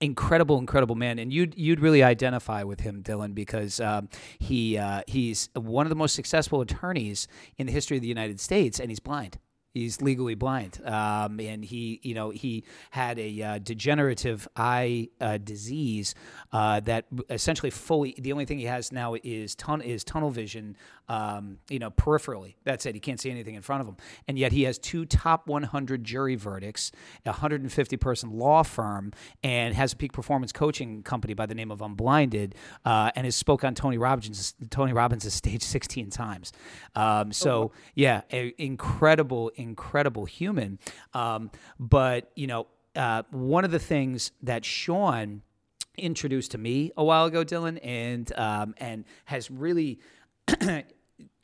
[0.01, 4.09] incredible, incredible man, and you'd you'd really identify with him, Dylan, because um,
[4.39, 8.41] he uh, he's one of the most successful attorneys in the history of the United
[8.41, 9.39] States, and he's blind.
[9.73, 15.39] He's legally blind, um, and he, you know, he had a uh, degenerative eye uh,
[15.39, 16.17] disease
[16.53, 18.17] uh, that essentially fully.
[18.19, 20.77] The only thing he has now is tun- is tunnel vision,
[21.11, 22.55] um, you know, peripherally.
[22.63, 22.95] That's it.
[22.95, 23.97] He can't see anything in front of him,
[24.29, 26.93] and yet he has two top 100 jury verdicts,
[27.27, 31.73] a 150 person law firm, and has a peak performance coaching company by the name
[31.73, 36.53] of Unblinded, uh, and has spoke on Tony Robbins Tony Robbins' stage 16 times.
[36.95, 40.79] Um, so oh, yeah, a, incredible incredible human.
[41.13, 45.43] Um, but, you know, uh, one of the things that Sean
[45.99, 49.99] introduced to me a while ago, Dylan, and um, and has really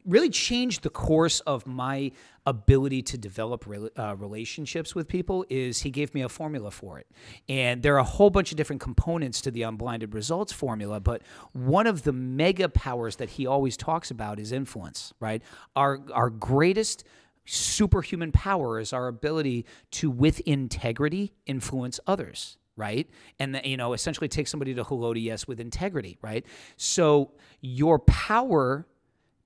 [0.07, 2.13] really changed the course of my
[2.47, 6.99] ability to develop re- uh, relationships with people is he gave me a formula for
[6.99, 7.07] it
[7.49, 11.23] and there are a whole bunch of different components to the unblinded results formula but
[11.53, 15.43] one of the mega powers that he always talks about is influence right
[15.75, 17.03] our our greatest
[17.47, 23.09] superhuman power is our ability to, with integrity, influence others right?
[23.39, 26.45] And the, you know, essentially take somebody to hello to yes with integrity, right?
[26.77, 28.87] So your power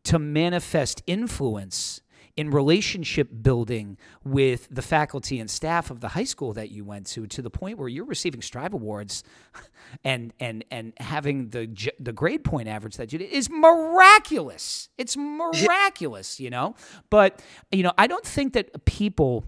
[0.05, 2.01] to manifest influence
[2.37, 7.07] in relationship building with the faculty and staff of the high school that you went
[7.07, 9.25] to to the point where you're receiving strive awards
[10.05, 14.89] and and and having the the grade point average that you did is miraculous.
[14.97, 16.75] It's miraculous you know?
[17.11, 19.45] But you know i don't think that people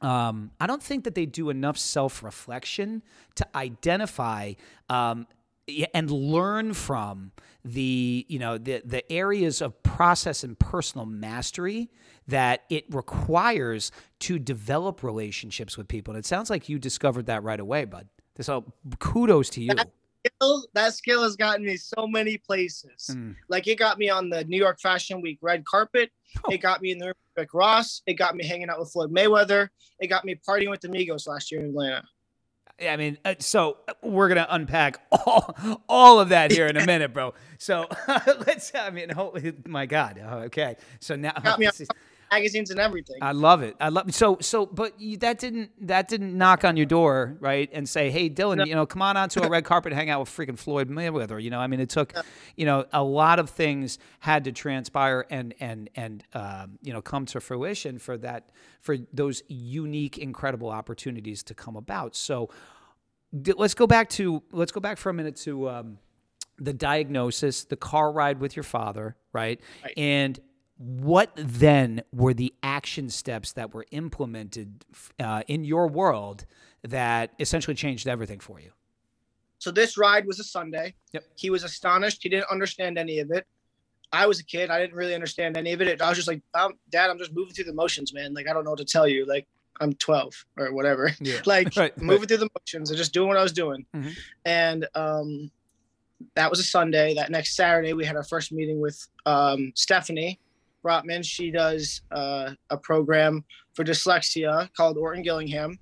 [0.00, 3.02] um, I don't think that they do enough self reflection
[3.36, 4.52] to identify
[4.90, 5.26] um,
[5.94, 7.32] and learn from
[7.64, 11.90] the you know the the areas of process and personal mastery
[12.26, 16.14] that it requires to develop relationships with people.
[16.14, 18.08] And it sounds like you discovered that right away, bud.
[18.40, 18.64] So
[18.98, 19.74] kudos to you.
[19.74, 19.90] That
[20.26, 23.10] skill, that skill has gotten me so many places.
[23.12, 23.36] Mm.
[23.48, 26.10] Like it got me on the New York Fashion Week red carpet.
[26.44, 26.52] Oh.
[26.52, 28.02] It got me in the room Rick Ross.
[28.06, 29.68] It got me hanging out with Floyd Mayweather.
[30.00, 32.04] It got me partying with the Migos last year in Atlanta.
[32.82, 35.54] I mean, uh, so uh, we're gonna unpack all
[35.88, 37.34] all of that here in a minute, bro.
[37.58, 37.86] So
[38.46, 38.72] let's.
[38.74, 39.34] I mean, oh,
[39.66, 40.18] my God.
[40.18, 40.76] Okay.
[41.00, 41.72] So now got me on
[42.30, 43.16] magazines and everything.
[43.20, 43.76] I love it.
[43.80, 44.66] I love so so.
[44.66, 47.68] But you, that didn't that didn't knock on your door, right?
[47.72, 48.64] And say, hey, Dylan, no.
[48.64, 51.42] you know, come on onto a red carpet, hang out with freaking Floyd Mayweather.
[51.42, 52.14] You know, I mean, it took,
[52.56, 57.02] you know, a lot of things had to transpire and and and um, you know
[57.02, 62.14] come to fruition for that for those unique, incredible opportunities to come about.
[62.16, 62.50] So
[63.56, 65.68] let's go back to let's go back for a minute to.
[65.68, 65.98] Um,
[66.58, 69.60] the diagnosis, the car ride with your father, right?
[69.82, 69.94] right.
[69.96, 70.38] And
[70.84, 74.84] what then were the action steps that were implemented
[75.18, 76.44] uh, in your world
[76.82, 78.70] that essentially changed everything for you?
[79.58, 80.94] So this ride was a Sunday.
[81.12, 81.24] Yep.
[81.36, 82.22] He was astonished.
[82.22, 83.46] He didn't understand any of it.
[84.12, 84.70] I was a kid.
[84.70, 86.02] I didn't really understand any of it.
[86.02, 86.42] I was just like,
[86.90, 88.34] Dad, I'm just moving through the motions, man.
[88.34, 89.24] Like I don't know what to tell you.
[89.26, 89.46] Like
[89.80, 91.10] I'm 12 or whatever.
[91.18, 91.38] Yeah.
[91.46, 92.28] like right, moving right.
[92.28, 93.86] through the motions and just doing what I was doing.
[93.94, 94.10] Mm-hmm.
[94.44, 95.50] And um,
[96.34, 97.14] that was a Sunday.
[97.14, 100.38] That next Saturday, we had our first meeting with um, Stephanie,
[100.84, 101.24] Rotman.
[101.24, 103.44] She does uh, a program
[103.74, 105.78] for dyslexia called Orton Gillingham,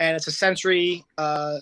[0.00, 1.58] and it's a sensory uh,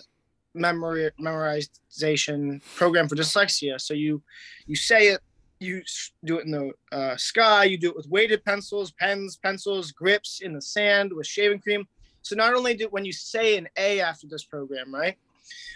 [0.53, 3.79] memory memorization program for dyslexia.
[3.81, 4.21] So you
[4.67, 5.21] you say it,
[5.59, 5.81] you
[6.25, 10.41] do it in the uh, sky, you do it with weighted pencils, pens, pencils, grips
[10.41, 11.87] in the sand with shaving cream.
[12.21, 15.17] So not only do when you say an A after this program, right?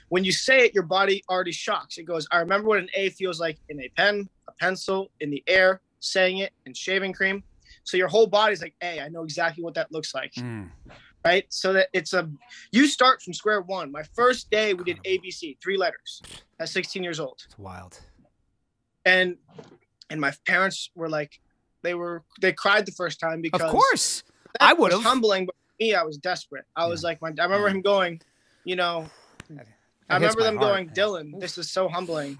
[0.09, 1.97] When you say it, your body already shocks.
[1.97, 5.29] It goes, I remember what an A feels like in a pen, a pencil, in
[5.29, 7.43] the air, saying it and shaving cream.
[7.83, 10.33] So your whole body's like, hey, I know exactly what that looks like.
[10.33, 10.69] Mm.
[11.25, 11.45] Right.
[11.49, 12.29] So that it's a,
[12.71, 13.91] you start from square one.
[13.91, 16.21] My first day, we did ABC, three letters
[16.59, 17.41] at 16 years old.
[17.45, 17.99] It's wild.
[19.05, 19.37] And,
[20.09, 21.39] and my parents were like,
[21.81, 23.61] they were, they cried the first time because.
[23.61, 24.23] Of course.
[24.59, 25.03] I would have.
[25.03, 26.65] humbling, but me, I was desperate.
[26.75, 26.89] I yeah.
[26.89, 28.21] was like, my, I remember him going,
[28.63, 29.09] you know,
[30.09, 30.67] I remember them heart.
[30.67, 32.37] going, Dylan, this is so humbling.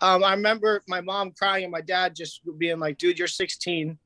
[0.00, 3.98] Um, I remember my mom crying and my dad just being like, dude, you're 16.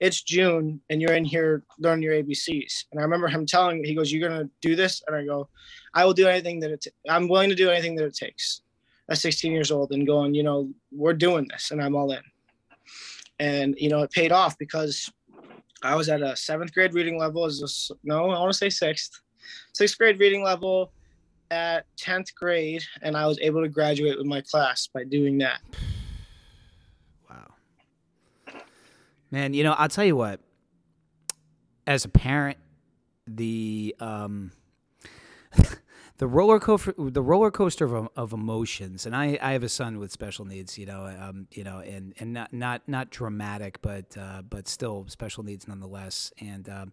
[0.00, 2.84] It's June and you're in here learning your ABCs.
[2.90, 5.02] And I remember him telling me, he goes, You're going to do this?
[5.06, 5.48] And I go,
[5.94, 8.62] I will do anything that it, t- I'm willing to do anything that it takes
[9.08, 12.22] at 16 years old and going, you know, we're doing this and I'm all in.
[13.38, 15.10] And, you know, it paid off because
[15.82, 17.44] I was at a seventh grade reading level.
[17.46, 19.20] Is this, no, I want to say sixth,
[19.72, 20.92] sixth grade reading level
[21.50, 25.60] at 10th grade and I was able to graduate with my class by doing that.
[27.30, 27.54] Wow.
[29.30, 30.40] Man, you know, I'll tell you what.
[31.86, 32.58] As a parent,
[33.26, 34.52] the um
[36.18, 39.98] the roller coaster the roller coaster of, of emotions and I, I have a son
[39.98, 44.16] with special needs you know um, you know and, and not not not dramatic but
[44.18, 46.92] uh, but still special needs nonetheless and um,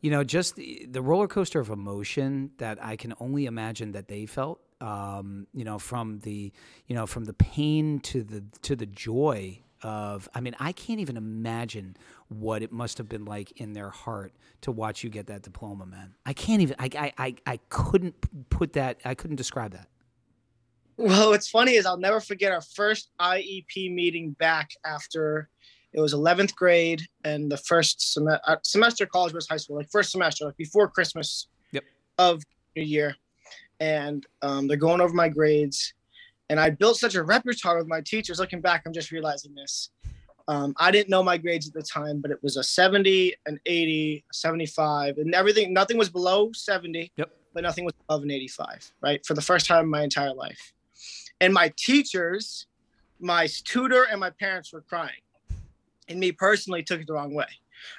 [0.00, 4.08] you know just the, the roller coaster of emotion that I can only imagine that
[4.08, 6.52] they felt um, you know from the
[6.86, 11.00] you know from the pain to the to the joy of I mean I can't
[11.00, 11.96] even imagine
[12.28, 14.32] what it must have been like in their heart
[14.62, 16.14] to watch you get that diploma, man.
[16.26, 18.14] I can't even I I I, couldn't
[18.50, 19.88] put that I couldn't describe that.
[20.96, 25.48] Well, what's funny is I'll never forget our first IEP meeting back after
[25.92, 29.90] it was 11th grade and the first sem- uh, semester college was high school, like
[29.90, 31.84] first semester, like before Christmas yep.
[32.18, 32.42] of
[32.76, 33.16] New Year.
[33.80, 35.94] And um, they're going over my grades
[36.50, 38.40] and I built such a repertoire with my teachers.
[38.40, 39.90] Looking back, I'm just realizing this.
[40.48, 43.60] Um, I didn't know my grades at the time, but it was a 70, an
[43.66, 45.72] 80, 75, and everything.
[45.72, 47.30] Nothing was below 70, yep.
[47.54, 49.24] but nothing was above an 85, right?
[49.24, 50.72] For the first time in my entire life.
[51.40, 52.66] And my teachers,
[53.20, 55.20] my tutor, and my parents were crying.
[56.10, 57.46] And me personally took it the wrong way.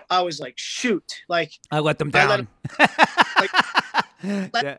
[0.10, 2.47] I was like, shoot, like I let them down.
[2.78, 2.91] Let,
[3.39, 3.52] like,
[4.54, 4.78] let, yeah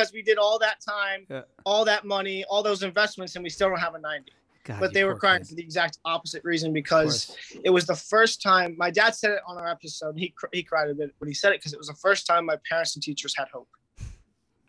[0.00, 1.42] because we did all that time, yeah.
[1.66, 4.32] all that money, all those investments, and we still don't have a 90.
[4.64, 5.48] God, but they were crying kid.
[5.48, 9.40] for the exact opposite reason because it was the first time my dad said it
[9.46, 10.18] on our episode.
[10.18, 12.44] He he cried a bit when he said it because it was the first time
[12.44, 13.68] my parents and teachers had hope.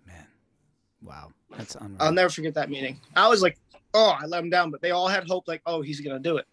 [0.07, 0.25] Man,
[1.03, 1.97] wow, that's unreal.
[1.99, 3.01] I'll never forget that meeting.
[3.17, 3.57] I was like,
[3.93, 5.45] oh, I let him down, but they all had hope.
[5.47, 6.45] Like, oh, he's gonna do it.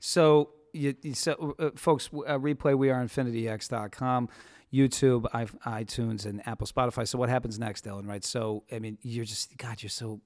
[0.00, 4.28] So you, so uh, folks, uh, replay we are infinityx.com.
[4.72, 7.08] YouTube, iTunes, and Apple, Spotify.
[7.08, 8.06] So what happens next, Dylan?
[8.06, 8.22] Right?
[8.22, 9.82] So I mean, you're just God.
[9.82, 10.20] You're so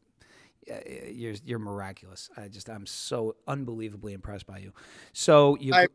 [1.11, 2.31] you're you're miraculous.
[2.37, 4.73] I just I'm so unbelievably impressed by you.
[5.12, 5.87] So you, I,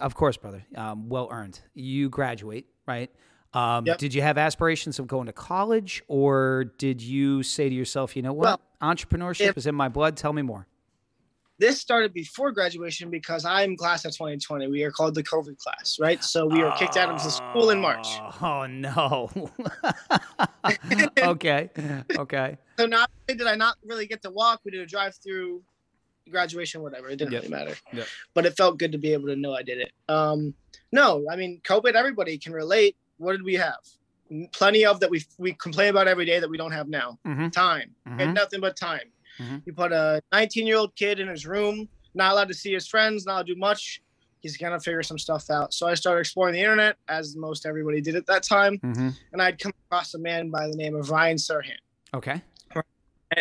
[0.00, 1.60] of course, brother, um, well earned.
[1.74, 3.10] You graduate, right?
[3.54, 3.98] Um, yep.
[3.98, 8.22] Did you have aspirations of going to college, or did you say to yourself, you
[8.22, 8.60] know what, well,
[8.94, 10.16] entrepreneurship if, is in my blood?
[10.16, 10.66] Tell me more.
[11.60, 14.68] This started before graduation because I'm class of 2020.
[14.68, 16.22] We are called the COVID class, right?
[16.22, 18.06] So we were kicked out of the school in March.
[18.40, 19.28] Oh no.
[21.18, 21.68] okay.
[22.16, 22.58] Okay.
[22.78, 25.62] So not only did I not really get to walk, we did a drive-through
[26.30, 27.08] graduation, whatever.
[27.08, 27.42] It didn't yep.
[27.42, 27.74] really matter.
[27.92, 28.06] Yep.
[28.34, 29.92] But it felt good to be able to know I did it.
[30.08, 30.54] Um,
[30.92, 31.94] no, I mean COVID.
[31.94, 32.96] Everybody can relate.
[33.16, 33.78] What did we have?
[34.52, 37.18] Plenty of that we we complain about every day that we don't have now.
[37.26, 37.48] Mm-hmm.
[37.48, 38.20] Time mm-hmm.
[38.20, 39.10] and nothing but time.
[39.38, 39.56] Mm-hmm.
[39.66, 42.86] You put a 19 year old kid in his room, not allowed to see his
[42.86, 44.02] friends, not allowed to do much.
[44.40, 45.74] He's gonna figure some stuff out.
[45.74, 49.08] So I started exploring the internet, as most everybody did at that time, mm-hmm.
[49.32, 51.80] and I'd come across a man by the name of Ryan Serhant.
[52.14, 52.42] Okay.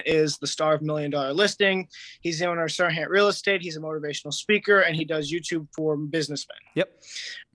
[0.05, 1.87] Is the star of Million Dollar Listing.
[2.19, 3.61] He's the owner of Serhant Real Estate.
[3.61, 6.57] He's a motivational speaker, and he does YouTube for businessmen.
[6.75, 7.01] Yep.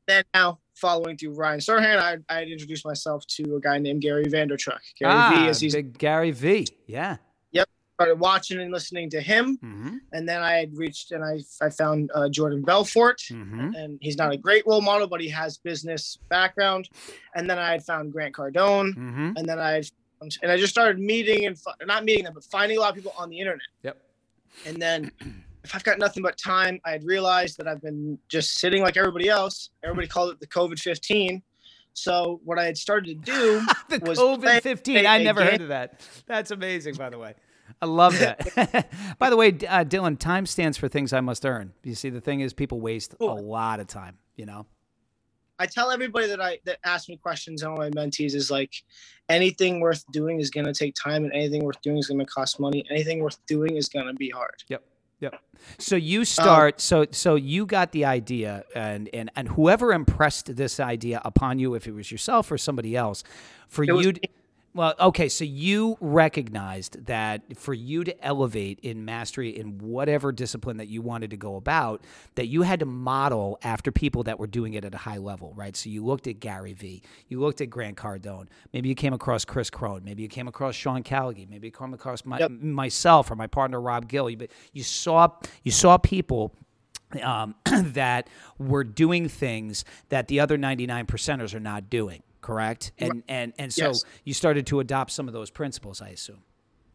[0.07, 4.25] Then now, following through Ryan Serhant, I I'd introduced myself to a guy named Gary
[4.25, 4.79] Vaynerchuk.
[4.99, 6.67] Gary ah, V, as he's big Gary V.
[6.87, 7.19] Yeah
[8.03, 9.59] started watching and listening to him.
[9.59, 9.97] Mm-hmm.
[10.13, 13.21] And then I had reached and I, I found uh, Jordan Belfort.
[13.31, 13.75] Mm-hmm.
[13.75, 16.89] And he's not a great role model, but he has business background.
[17.35, 18.95] And then I had found Grant Cardone.
[18.95, 19.33] Mm-hmm.
[19.37, 19.83] And then I
[20.21, 23.13] and I just started meeting and not meeting them, but finding a lot of people
[23.19, 23.67] on the internet.
[23.83, 24.01] Yep.
[24.67, 25.11] And then
[25.65, 28.97] if I've got nothing but time, I had realized that I've been just sitting like
[28.97, 29.71] everybody else.
[29.83, 31.43] Everybody called it the COVID 15.
[31.95, 35.07] So what I had started to do the was COVID 15.
[35.07, 36.01] I never heard of that.
[36.27, 37.35] That's amazing, by the way.
[37.81, 38.91] I love that.
[39.19, 41.73] By the way, uh, Dylan, time stands for things I must earn.
[41.83, 44.19] You see, the thing is, people waste a lot of time.
[44.37, 44.67] You know.
[45.59, 48.75] I tell everybody that I that asks me questions on my mentees is like,
[49.29, 52.27] anything worth doing is going to take time, and anything worth doing is going to
[52.27, 52.85] cost money.
[52.91, 54.65] Anything worth doing is going to be hard.
[54.69, 54.83] Yep.
[55.21, 55.41] Yep.
[55.79, 56.75] So you start.
[56.75, 61.61] Um, so so you got the idea, and and and whoever impressed this idea upon
[61.61, 63.23] you, if it was yourself or somebody else,
[63.69, 63.95] for you.
[63.95, 64.13] Was,
[64.75, 70.79] well, okay, so you recognized that for you to elevate in mastery in whatever discipline
[70.79, 72.03] that you wanted to go about,
[72.37, 75.53] that you had to model after people that were doing it at a high level,
[75.55, 75.77] right?
[75.77, 79.45] So you looked at Gary Vee, you looked at Grant Cardone, maybe you came across
[79.45, 82.51] Chris Crone, maybe you came across Sean Callagy, maybe you came across my, yep.
[82.51, 84.35] myself or my partner Rob Gill.
[84.37, 85.29] But you saw
[85.65, 86.55] you saw people
[87.21, 92.93] um, that were doing things that the other 99 percenters are not doing correct?
[92.99, 94.05] And and and so yes.
[94.25, 96.43] you started to adopt some of those principles, I assume.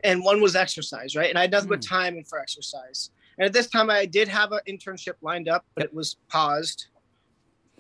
[0.04, 1.30] And one was exercise, right?
[1.30, 1.72] And I had nothing mm.
[1.72, 1.96] but hmm.
[1.96, 3.10] time for exercise.
[3.40, 6.88] And at this time, I did have an internship lined up, but it was paused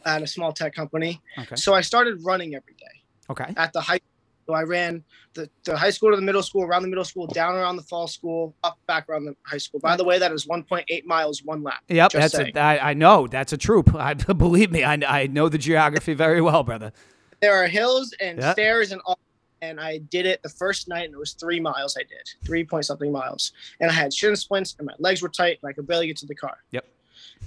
[0.05, 1.21] at a small tech company.
[1.37, 1.55] Okay.
[1.55, 2.85] So I started running every day.
[3.29, 3.53] Okay.
[3.57, 3.99] At the high,
[4.47, 5.03] so I ran
[5.33, 7.83] the, the high school to the middle school, around the middle school, down around the
[7.83, 9.79] fall school, up back around the high school.
[9.79, 11.81] By the way, that is 1.8 miles one lap.
[11.87, 13.93] Yep, that's a, I, I know that's a troop.
[13.95, 14.83] I believe me.
[14.83, 16.93] I, I know the geography very well, brother
[17.41, 19.19] there are hills and stairs and all
[19.61, 21.97] and I did it the first night, and it was three miles.
[21.97, 25.29] I did three point something miles, and I had shin splints, and my legs were
[25.29, 26.57] tight, and I could barely get to the car.
[26.71, 26.85] Yep.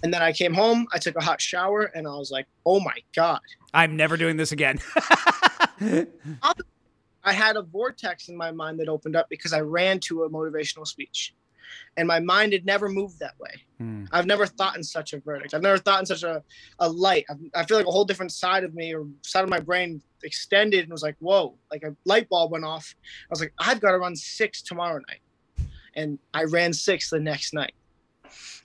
[0.02, 2.80] And then I came home, I took a hot shower, and I was like, "Oh
[2.80, 3.40] my god!"
[3.74, 4.80] I'm never doing this again.
[7.22, 10.30] I had a vortex in my mind that opened up because I ran to a
[10.30, 11.34] motivational speech.
[11.96, 13.52] And my mind had never moved that way.
[13.78, 14.04] Hmm.
[14.12, 15.54] I've never thought in such a verdict.
[15.54, 16.42] I've never thought in such a,
[16.78, 17.24] a light.
[17.30, 20.02] I've, I feel like a whole different side of me or side of my brain
[20.22, 22.94] extended and was like, whoa, like a light bulb went off.
[23.04, 25.68] I was like, I've got to run six tomorrow night.
[25.94, 27.72] And I ran six the next night.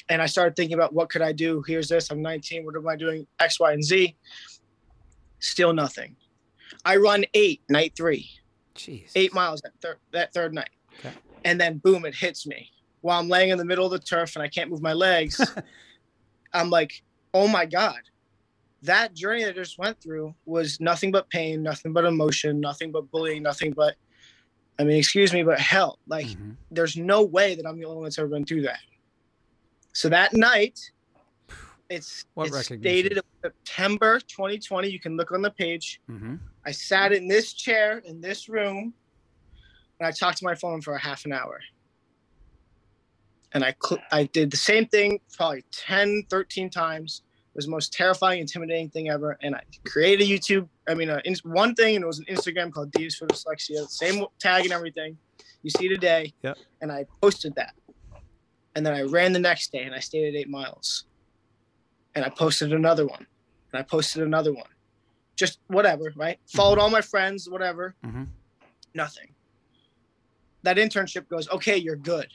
[0.09, 1.63] And I started thinking about what could I do?
[1.65, 2.11] Here's this.
[2.11, 2.65] I'm 19.
[2.65, 3.25] What am I doing?
[3.39, 4.15] X, Y, and Z.
[5.39, 6.15] Still nothing.
[6.83, 8.29] I run eight night three
[8.75, 9.11] Jeez.
[9.15, 10.69] eight miles that third that third night.
[10.99, 11.13] Okay.
[11.43, 12.71] And then boom, it hits me
[13.05, 15.39] while I'm laying in the middle of the turf and I can't move my legs.
[16.53, 16.91] I'm like,
[17.35, 17.99] oh my God.
[18.81, 22.91] That journey that I just went through was nothing but pain, nothing but emotion, nothing
[22.91, 23.93] but bullying, nothing but
[24.79, 25.99] I mean, excuse me, but hell.
[26.07, 26.57] Like Mhm.
[26.71, 28.81] there's no way that I'm the only one that's ever been through that.
[29.93, 30.79] So that night,
[31.91, 34.89] it's What it's dated September 2020.
[34.89, 36.01] You can look on the page.
[36.09, 36.39] Mhm.
[36.65, 38.95] I sat in this chair in this room
[39.99, 41.61] and I talked to my phone for a half an hour.
[43.55, 47.23] And I cl- I did the same thing probably 10, 13 times.
[47.53, 49.37] It was the most terrifying, intimidating thing ever.
[49.41, 52.71] And I created a YouTube, I mean, a, one thing, and it was an Instagram
[52.71, 55.17] called D's for Dyslexia, same tag and everything.
[55.63, 56.33] You see today.
[56.43, 56.57] Yep.
[56.81, 57.73] And I posted that.
[58.75, 61.05] And then I ran the next day and I stayed at eight miles.
[62.13, 63.25] And I posted another one.
[63.71, 64.67] And I posted another one
[65.35, 66.39] just whatever, right?
[66.47, 67.93] Followed all my friends, whatever.
[68.05, 68.27] Mhm.
[68.93, 69.33] Nothing.
[70.63, 72.27] That internship goes, okay, you're good.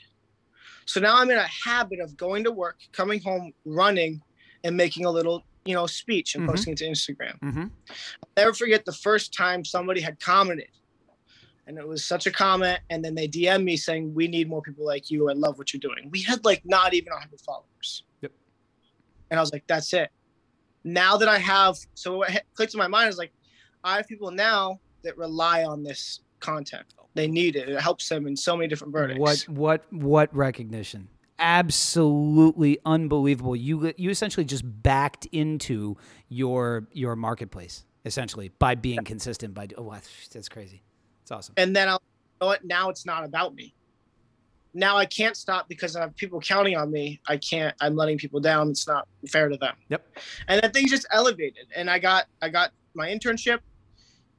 [0.85, 4.21] So now I'm in a habit of going to work, coming home, running,
[4.63, 6.47] and making a little, you know, speech and Mhm.
[6.49, 7.39] posting it to Instagram.
[7.39, 7.71] Mhm.
[7.89, 10.69] I'll never forget the first time somebody had commented.
[11.67, 12.79] And it was such a comment.
[12.89, 15.29] And then they DM me saying, We need more people like you.
[15.29, 16.09] I love what you're doing.
[16.09, 18.03] We had like not even 100 followers.
[18.21, 18.31] Yep.
[19.29, 20.09] And I was like, That's it.
[20.83, 23.31] Now that I have, so what clicked in my mind is like,
[23.83, 26.93] I have people now that rely on this content.
[27.13, 27.69] They need it.
[27.69, 29.19] It helps them in so many different verdicts.
[29.19, 31.09] What what what recognition?
[31.39, 33.55] Absolutely unbelievable.
[33.55, 35.97] You you essentially just backed into
[36.29, 39.53] your your marketplace essentially by being consistent.
[39.53, 40.83] By oh, that's, that's crazy.
[41.23, 41.53] It's awesome.
[41.57, 43.73] and then I'll you know what now it's not about me.
[44.73, 47.19] Now I can't stop because I have people counting on me.
[47.27, 47.75] I can't.
[47.81, 48.69] I'm letting people down.
[48.69, 49.75] It's not fair to them.
[49.89, 50.17] Yep.
[50.47, 53.59] And then things just elevated, and I got I got my internship.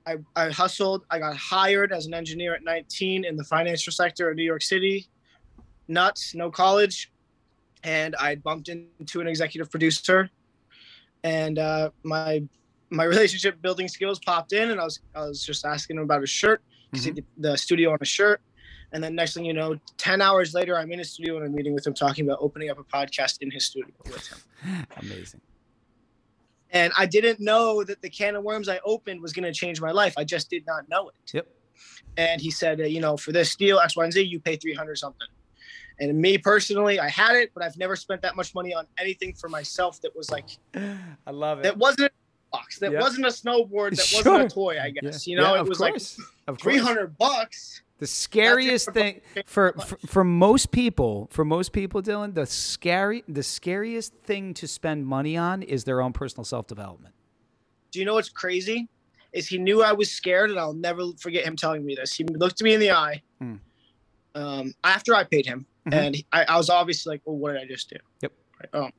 [0.06, 1.04] I, I hustled.
[1.10, 4.62] I got hired as an engineer at 19 in the financial sector of New York
[4.62, 5.08] City.
[5.88, 7.12] Nuts, no college,
[7.82, 10.30] and I bumped into an executive producer,
[11.24, 12.42] and uh, my
[12.90, 16.20] my relationship building skills popped in, and I was I was just asking him about
[16.20, 17.08] his shirt because Mhm.
[17.08, 18.40] he did the studio on a shirt.
[18.94, 21.54] And then next thing you know, 10 hours later, I'm in his studio and I'm
[21.54, 24.86] meeting with him talking about opening up a podcast in his studio with him.
[24.98, 25.40] Amazing.
[26.72, 29.80] And I didn't know that the can of worms I opened was going to change
[29.80, 30.14] my life.
[30.16, 31.34] I just did not know it.
[31.34, 31.46] Yep.
[32.16, 34.56] And he said, uh, you know, for this deal, X, Y, and Z, you pay
[34.56, 35.28] 300 something.
[36.00, 39.34] And me personally, I had it, but I've never spent that much money on anything
[39.34, 41.62] for myself that was like, I love it.
[41.64, 43.00] that wasn't a box, that Yeah.
[43.00, 44.18] wasn't a snowboard, that Sure.
[44.32, 45.26] wasn't a toy, I guess.
[45.26, 46.18] You know, Yeah, it was course.
[46.48, 47.82] like 300 bucks.
[48.02, 53.44] The scariest thing for, for for most people, for most people, Dylan, the scary the
[53.44, 57.14] scariest thing to spend money on is their own personal self development.
[57.92, 58.88] Do you know what's crazy?
[59.32, 62.12] Is he knew I was scared, and I'll never forget him telling me this.
[62.12, 63.54] He looked me in the eye Hmm.
[64.34, 65.94] um, after I paid him, Mhm.
[65.94, 68.32] and he- I, I was obviously like, "Well, what did I just do?" Yep.
[68.58, 68.68] Right.
[68.72, 68.90] Oh,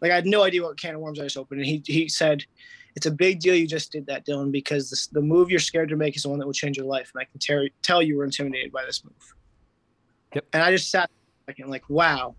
[0.00, 2.08] like I had no idea what can of worms I just opened, and he he
[2.08, 2.46] said,
[2.94, 5.88] "It's a big deal you just did that, Dylan, because this, the move you're scared
[5.90, 8.02] to make is the one that will change your life, and I can tell tell
[8.02, 9.34] you were intimidated by this move."
[10.34, 10.46] Yep.
[10.52, 11.10] And I just sat
[11.46, 12.36] back and like, "Wow."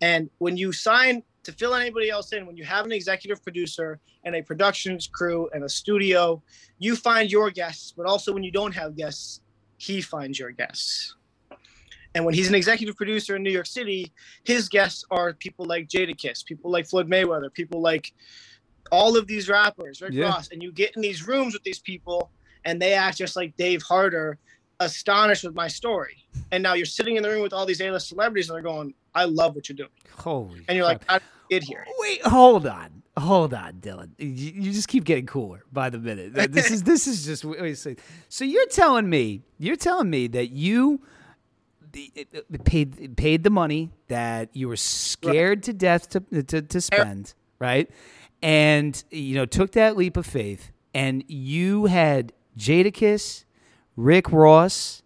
[0.00, 4.00] And when you sign to fill anybody else in, when you have an executive producer
[4.24, 6.42] and a productions crew and a studio,
[6.78, 9.40] you find your guests, but also when you don't have guests,
[9.78, 11.14] he finds your guests.
[12.14, 15.86] And when he's an executive producer in New York City, his guests are people like
[15.86, 18.12] Jadakiss, people like Floyd Mayweather, people like
[18.92, 20.26] all of these rappers, Rick Yeah.
[20.26, 20.48] Ross.
[20.52, 22.30] And you get in these rooms with these people
[22.64, 24.38] and they act just like Dave Harder,
[24.80, 26.24] astonished with my story.
[26.52, 28.94] And now you're sitting in the room with all these A-list celebrities and they're going,
[29.14, 29.90] I love what you're doing.
[30.18, 30.64] Holy.
[30.68, 31.86] And you're like, did get here?
[31.98, 34.10] Wait, hold on, hold on, Dylan.
[34.18, 36.34] You, you just keep getting cooler by the minute.
[36.52, 37.44] This is this is just.
[37.44, 38.02] wait a second.
[38.28, 41.00] So you're telling me, you're telling me that you
[41.92, 42.26] the-
[42.64, 47.88] paid paid the money that you were scared to death to, to to spend, right?
[48.42, 53.44] And you know took that leap of faith, and you had Jadakiss,
[53.96, 55.02] Rick Ross,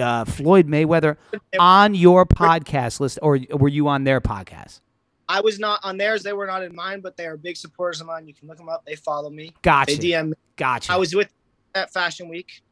[0.00, 1.16] uh, Floyd Mayweather
[1.58, 4.80] on your podcast list, or were you on their podcast?
[5.28, 6.22] I was not on theirs.
[6.22, 8.26] They were not in mine, but they are big supporters of mine.
[8.26, 8.84] You can look them up.
[8.84, 9.54] They follow me.
[9.62, 9.96] Gotcha.
[9.96, 10.34] They DM me.
[10.56, 10.92] Gotcha.
[10.92, 11.32] I was with
[11.74, 12.62] at Fashion Week.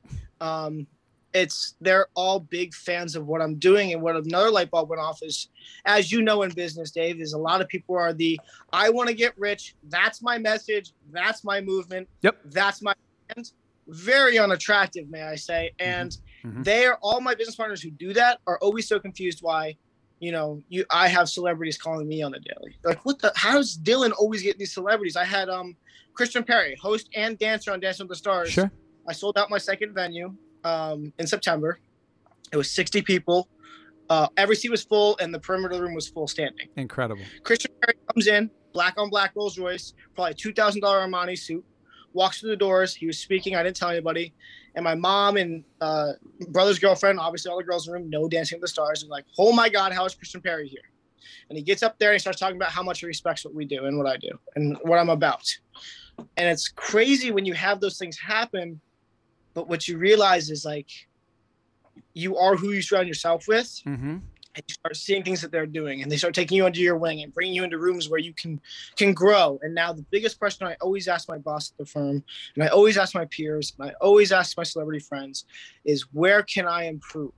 [0.41, 0.87] Um,
[1.33, 5.01] it's they're all big fans of what I'm doing, and what another light bulb went
[5.01, 5.49] off is,
[5.85, 8.41] as you know in business, Dave, is a lot of people are the
[8.73, 9.75] I want to get rich.
[9.85, 10.93] That's my message.
[11.13, 12.09] That's my movement.
[12.23, 12.39] Yep.
[12.47, 12.95] That's my
[13.29, 13.53] brand.
[13.89, 15.73] Very unattractive, may I say.
[15.79, 16.65] And Mhm.
[16.65, 19.77] they are all my business partners who do that are always so confused why
[20.23, 22.77] you know, you I have celebrities calling me on the daily.
[22.85, 23.33] Like, what the?
[23.37, 25.17] How does Dylan always get these celebrities?
[25.17, 25.75] I had um
[26.13, 28.51] Christian Perry, host and dancer on Dancing with the Stars.
[28.51, 28.71] Sure.
[29.09, 31.79] I sold out my second venue um in September.
[32.53, 33.49] It was 60 people.
[34.09, 36.67] Uh, every seat was full, and the perimeter of the room was full standing.
[36.77, 37.23] Incredible.
[37.45, 41.65] Christian Perry comes in, black on black Rolls Royce, probably two thousand dollar Armani suit.
[42.13, 42.93] Walks through the doors.
[42.93, 43.55] He was speaking.
[43.55, 44.35] I didn't tell anybody.
[44.75, 46.13] And my mom and uh,
[46.49, 49.03] brother's girlfriend, obviously all the girls in the room, know Dancing with the Stars.
[49.03, 50.83] And like, oh my God, how is Christian Perry here?
[51.49, 53.55] And he gets up there and he starts talking about how much he respects what
[53.55, 55.49] we do and what I do and what I'm about.
[56.37, 58.81] And it's crazy when you have those things happen,
[59.55, 60.89] but what you realize is like,
[62.15, 64.19] you are who you surround yourself with Mm-hmm.
[64.55, 66.97] and you start seeing things that they're doing and they start taking you under your
[66.97, 68.61] wing and bringing you into rooms where you can
[68.97, 69.59] can grow.
[69.63, 72.25] And now the biggest question i always ask my boss at the firm
[72.55, 75.45] and i always ask my peers and i always ask my celebrity friends
[75.85, 77.33] is where can i improve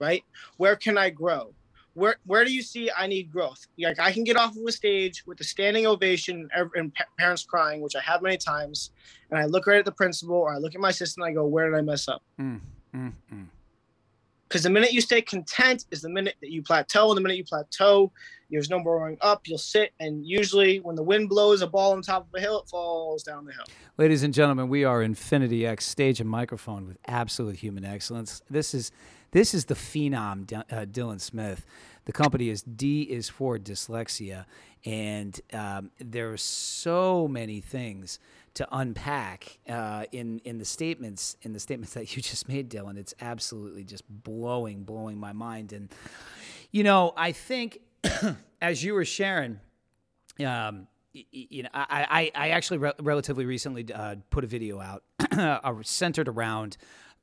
[0.00, 0.22] right?
[0.58, 1.54] Where can i grow
[1.98, 4.72] where where do you see i need growth like i can get off of a
[4.72, 8.90] stage with a standing ovation and and pa- parents crying which i have many times
[9.30, 11.34] and i look right at the principal or i look at my assistant and i
[11.34, 12.60] go where did i mess up Mm,
[12.94, 13.46] mm, mm.
[14.48, 17.36] because the minute you stay content is the minute that you plateau and the minute
[17.36, 18.12] you plateau
[18.50, 21.92] there's no more going up you'll sit and usually when the wind blows a ball
[21.92, 23.64] on top of a hill it falls down the hill
[23.98, 28.42] Ladies and gentlemen, we are Infinity X stage and microphone with absolute human excellence.
[28.48, 28.92] This is
[29.30, 31.66] this is the phenom D- uh, Dylan Smith.
[32.04, 34.46] The company is D is for dyslexia,
[34.84, 38.18] and um, there are so many things
[38.54, 42.96] to unpack uh, in in the statements in the statements that you just made, Dylan.
[42.96, 45.72] It's absolutely just blowing blowing my mind.
[45.72, 45.92] And
[46.70, 47.80] you know, I think
[48.62, 49.60] as you were sharing
[50.44, 55.02] um, you know, I, I, I actually re- relatively recently uh, put a video out
[55.32, 56.76] uh, centered around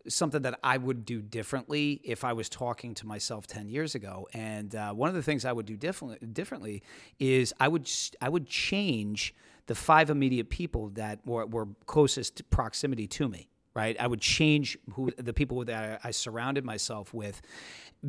[0.08, 4.28] something that I would do differently if I was talking to myself 10 years ago.
[4.34, 6.84] And uh, one of the things I would do differently, differently
[7.20, 7.90] is I would,
[8.22, 9.34] I would change
[9.68, 13.50] the five immediate people that were, were closest proximity to me.
[13.74, 17.42] Right, I would change who the people that I, I surrounded myself with,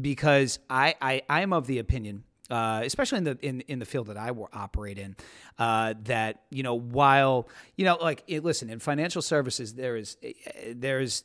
[0.01, 4.07] because I, I I'm of the opinion uh, especially in the in, in the field
[4.09, 5.17] that I operate in,
[5.59, 10.17] uh, that you know while you know like it, listen in financial services there is
[10.23, 10.33] eh,
[10.75, 11.25] there is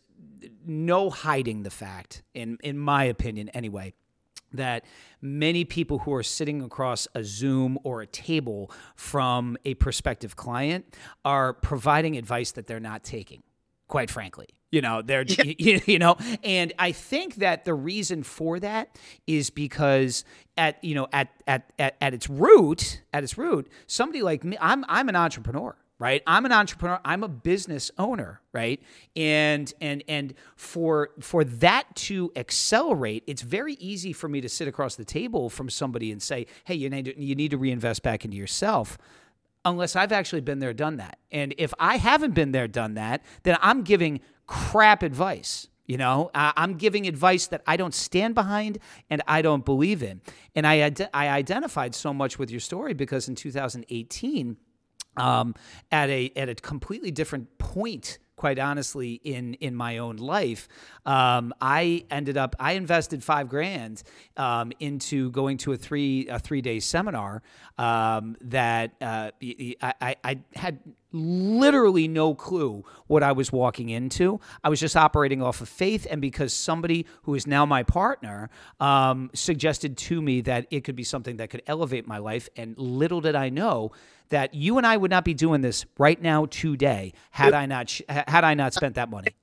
[0.66, 3.94] no hiding the fact in in my opinion anyway
[4.54, 4.84] that
[5.22, 10.98] many people who are sitting across a Zoom or a table from a prospective client
[11.24, 13.44] are providing advice that they're not taking
[13.92, 14.48] quite frankly.
[14.72, 19.52] You know, they're you, you know, and I think that the reason for that is
[19.52, 20.24] because
[20.58, 24.58] at you know at at at, at its root, at its root, somebody like me,
[24.60, 26.24] I'm I'm an entrepreneur right?
[26.26, 28.82] I'm an entrepreneur i'm a business owner right?
[29.16, 34.68] And and and for for that to accelerate it's very easy for me to sit
[34.68, 38.02] across the table from somebody and say hey you need to, you need to reinvest
[38.02, 38.98] back into yourself
[39.66, 41.20] unless I've actually been there, done that.
[41.32, 45.68] And if I haven't been there, done that, then I'm giving crap advice.
[45.86, 50.02] You know, I- I'm giving advice that I don't stand behind and I don't believe
[50.02, 50.22] in.
[50.56, 54.58] And I, ide- I identified so much with your story because in 2018,
[55.18, 55.54] um,
[55.92, 60.68] at a at a completely different point quite honestly in in my own life
[61.06, 64.02] um, i ended up i invested five grand
[64.36, 67.44] um, into going to a three a three day seminar
[67.78, 70.80] um, that uh, I, I, I had
[71.12, 74.40] literally no clue what I was walking into.
[74.64, 78.50] I was just operating off of faith, and because somebody who is now my partner
[78.80, 82.78] um, suggested to me that it could be something that could elevate my life, and
[82.78, 83.92] little did I know
[84.30, 87.90] that you and I would not be doing this right now today had I not
[87.90, 89.36] sh- had I not spent that money.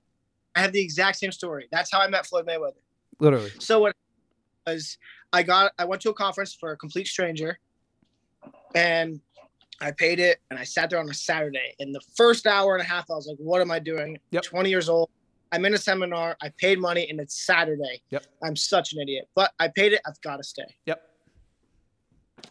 [0.57, 2.81] i have the exact same story that's how i met floyd mayweather
[3.21, 3.95] Literally, so what
[4.67, 4.97] was
[5.33, 7.59] i got i went to a conference for a complete stranger
[8.75, 9.21] and
[9.81, 11.75] I paid it and I sat there on a Saturday.
[11.79, 14.19] In the first hour and a half, I was like, what am I doing?
[14.33, 14.43] Yep.
[14.43, 15.11] 20 years old.
[15.53, 16.37] I'm in a seminar.
[16.43, 18.03] I paid money and it's Saturday.
[18.11, 18.27] Yep.
[18.43, 19.29] I'm such an idiot.
[19.35, 20.01] But I paid it.
[20.07, 20.75] I've got to stay.
[20.87, 21.01] Yep.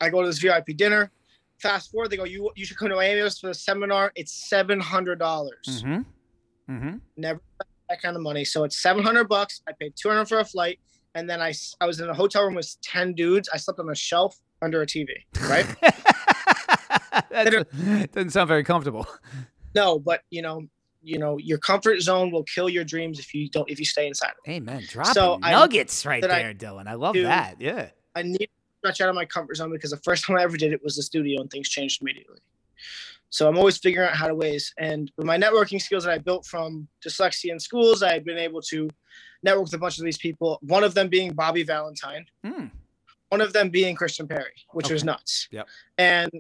[0.02, 1.12] I go to this VIP dinner.
[1.60, 4.12] Fast forward, they go, you you should come to Miami for the seminar.
[4.16, 5.84] It's seven hundred dollars.
[5.84, 6.72] Mm-hmm.
[6.72, 6.98] Mm-hmm.
[7.16, 7.42] Never
[7.90, 8.44] that kind of money.
[8.44, 9.62] So it's 700 bucks.
[9.68, 10.80] I paid 200 for a flight.
[11.16, 13.50] And then I I was in a hotel room with 10 dudes.
[13.54, 15.08] I slept on a shelf under a TV,
[15.50, 15.66] right?
[17.30, 19.08] that doesn't sound very comfortable.
[19.76, 20.64] no, but you know,
[21.04, 24.08] you know, your comfort zone will kill your dreams if you don't, if you stay
[24.08, 24.52] inside of it.
[24.52, 24.84] Amen.
[24.90, 26.88] Dropping So I- nuggets right that I there, Dylan.
[26.88, 27.62] I love do- that.
[27.62, 27.90] Yeah.
[28.16, 28.48] I need to
[28.80, 30.96] stretch out of my comfort zone because the first time I ever did it was
[30.96, 32.40] the studio and things changed immediately.
[33.30, 34.74] So I'm always figuring out how to ways.
[34.78, 38.62] And with my networking skills that I built from dyslexia in schools, I've been able
[38.64, 38.90] to
[39.44, 40.58] network with a bunch of these people.
[40.62, 42.72] One of them being Bobby Valentine, Mm.
[43.30, 45.48] one of them being Christian Perry, which was nuts.
[45.52, 45.68] Yep.
[45.98, 46.32] And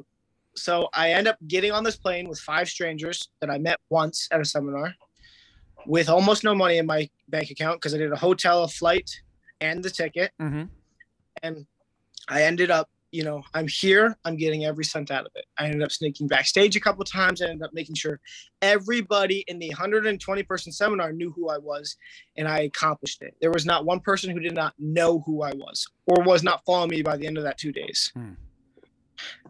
[0.58, 4.28] so I end up getting on this plane with five strangers that I met once
[4.32, 4.94] at a seminar
[5.86, 9.10] with almost no money in my bank account because I did a hotel, a flight,
[9.62, 10.64] and the ticket Mm-hmm.
[11.44, 11.66] and
[12.28, 14.18] I ended up, you know, I'm here.
[14.26, 15.46] I'm getting every cent out of it.
[15.58, 17.42] I ended up sneaking backstage a couple times.
[17.42, 18.20] I ended up making sure
[18.62, 21.96] everybody in the 120 person seminar knew who I was,
[22.36, 23.34] and I accomplished it.
[23.40, 26.66] There was not one person who did not know who I was or was not
[26.66, 28.12] following me by the end of that two days.
[28.14, 28.34] Hmm.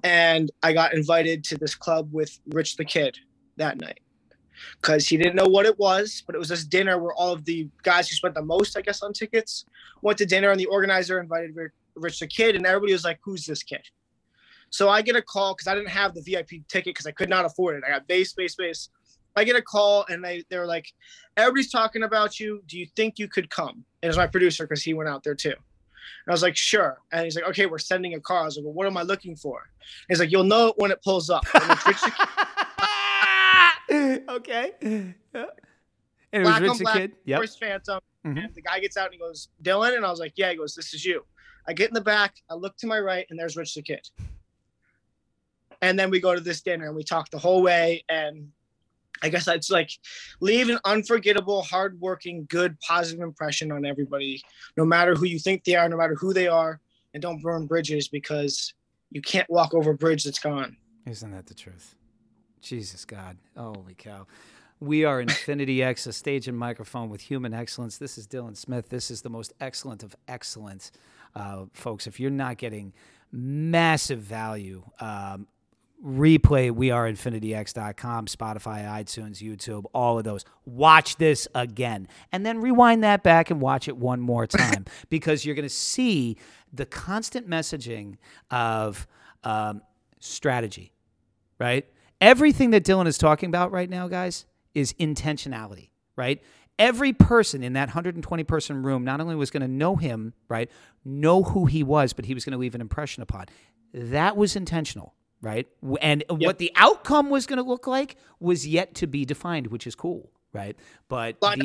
[0.04, 3.18] And I got invited to this club with Rich the Kid
[3.58, 4.00] that night
[4.82, 7.46] because he didn't know what it was, but it was this dinner where all of
[7.46, 9.66] the guys who spent the most, I guess, on tickets
[10.02, 11.56] went to dinner, and the organizer invited
[11.96, 13.82] Rich the Kid, and everybody was like, "Who's this kid?"
[14.70, 17.30] So I get a call because I didn't have the VIP ticket because I could
[17.30, 17.84] not afford it.
[17.86, 18.90] I got base, base, base.
[19.36, 20.88] I get a call, and they they were like,
[21.36, 22.64] "Everybody's talking about you.
[22.68, 25.24] Do you think you could come?" And it was my producer because he went out
[25.24, 25.54] there too.
[26.26, 28.58] And I was like, "Sure." And he's like, "Okay, we're sending a car." I was
[28.58, 31.02] like, "Well, what am I looking for?" And he's like, "You'll know it when it
[31.04, 32.12] pulls up." And it's Rich the
[34.30, 34.72] okay.
[34.82, 35.46] Yeah.
[36.34, 37.12] And it was Black Rich the black, Kid.
[37.26, 37.38] Yep.
[37.40, 38.00] Force Phantom.
[38.26, 38.46] Mhm.
[38.46, 39.96] And the guy gets out and he goes, Dylan.
[39.96, 40.52] And I was like, yeah.
[40.52, 41.26] He goes, this is you.
[41.68, 42.36] I get in the back.
[42.50, 44.10] I look to my right and there's Rich the Kid.
[45.82, 48.04] And then we go to this dinner and we talk the whole way.
[48.10, 48.52] And
[49.24, 49.92] I guess it's like
[50.40, 54.42] leave an unforgettable, hardworking, good, positive impression on everybody,
[54.76, 56.80] no matter who you think they are, no matter who they are.
[57.14, 58.74] And don't burn bridges because
[59.10, 60.78] you can't walk over a bridge that's gone.
[61.06, 61.96] Isn't that the truth?
[62.62, 63.38] Jesus God.
[63.56, 64.28] Holy cow.
[64.80, 67.98] We are Infinity X, a stage and microphone with human excellence.
[67.98, 68.90] This is Dylan Smith.
[68.90, 70.92] This is the most excellent of excellence.
[71.36, 72.94] Uh, folks, if you're not getting
[73.32, 75.48] massive value, um,
[76.04, 80.46] replay we are weareinfinityx.com, Spotify, iTunes, YouTube, all of those.
[80.66, 85.46] Watch this again and then rewind that back and watch it one more time because
[85.46, 86.38] you're going to see
[86.72, 88.18] the constant messaging
[88.52, 89.08] of
[89.44, 89.82] um,
[90.20, 90.94] strategy,
[91.60, 91.86] right?
[92.20, 96.42] Everything that Dylan is talking about right now, guys, is intentionality, right?
[96.80, 100.70] Every person in that 120 person room not only was going to know him, right,
[101.04, 103.46] know who he was, but he was going to leave an impression upon.
[103.94, 105.68] That was intentional, right?
[106.02, 109.86] And what the outcome was going to look like was yet to be defined, which
[109.88, 110.76] is cool, right?
[111.10, 111.64] But the-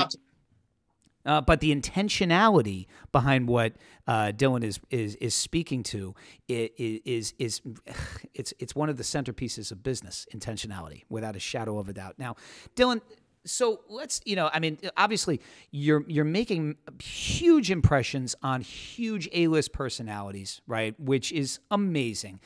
[1.24, 3.74] uh, but the intentionality behind what
[4.08, 6.14] uh, Dylan is is is speaking to
[6.50, 7.60] i- i- is is
[8.34, 12.16] it's it's one of the centerpieces of business intentionality, without a shadow of a doubt.
[12.18, 12.34] Now,
[12.74, 13.00] Dylan,
[13.44, 19.46] so let's you know, I mean, obviously you're you're making huge impressions on huge A
[19.46, 20.98] list personalities, right?
[20.98, 22.40] Which is amazing,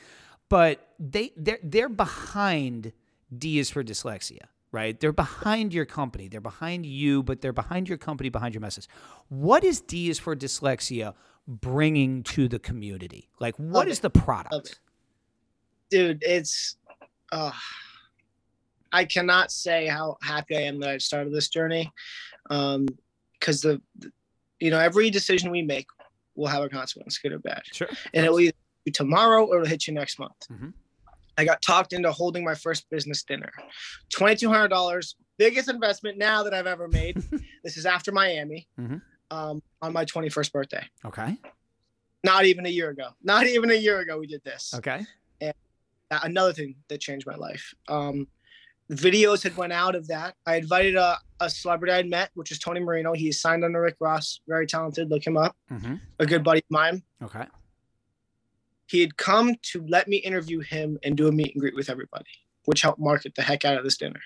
[0.49, 2.93] but they they're they're behind
[3.37, 4.41] D is for dyslexia
[4.73, 4.99] right?
[4.99, 6.27] They're behind your company.
[6.27, 8.87] They're behind you, but they're behind your company, behind your message.
[9.29, 11.13] What is D is for dyslexia
[11.47, 13.29] bringing to the community?
[13.39, 14.01] Like, what Love is it.
[14.01, 14.53] the product?
[14.71, 14.79] It.
[15.89, 16.75] dude it's
[17.31, 17.51] uh
[18.91, 21.89] i cannot say how happy i am that i've started this journey
[22.49, 22.85] um
[23.39, 24.11] because the, the-
[24.59, 25.87] you know every decision we make
[26.35, 27.87] will have a consequence good or bad Sure.
[28.13, 28.49] and it will
[28.87, 30.73] you tomorrow or it'll hit you next month Mhm.
[31.37, 33.51] i got talked into holding my first business dinner
[34.15, 37.15] $2200 biggest investment now that i've ever made
[37.63, 39.01] this is after miami Mhm.
[39.31, 41.37] um, on my 21st birthday Okay.
[42.23, 45.05] not even a year ago not even a year ago we did this Okay.
[45.41, 45.53] And
[46.23, 47.73] another thing that changed my life.
[47.89, 48.27] Um,
[48.89, 50.35] videos had went out of that.
[50.45, 53.11] I invited a, a celebrity I'd met, which is Tony Marino.
[53.11, 55.09] He's signed under Rick Ross, very talented.
[55.09, 55.53] Look him up.
[55.67, 57.03] hmm A good buddy of mine.
[57.21, 57.43] Okay.
[58.87, 61.89] He had come to let me interview him and do a meet and greet with
[61.89, 62.29] everybody,
[62.65, 64.21] which helped market the heck out of this dinner.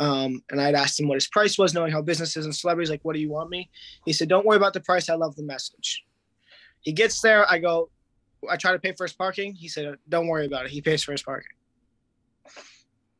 [0.00, 3.00] Um, and I'd asked him what his price was, knowing how businesses and celebrities like,
[3.02, 3.68] what do you want me?
[4.04, 5.08] He said, don't worry about the price.
[5.08, 6.04] I love the message.
[6.80, 7.50] He gets there.
[7.50, 7.90] I go,
[8.48, 9.54] I try to pay for his parking.
[9.54, 10.70] He said, don't worry about it.
[10.70, 11.50] He pays for his parking.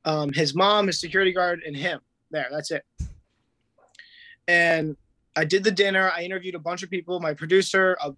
[0.05, 2.01] Um, his mom, his security guard, and him.
[2.31, 2.85] There, that's it.
[4.47, 4.97] And
[5.35, 6.12] I did the dinner.
[6.14, 8.14] I interviewed a bunch of people, my producer, a,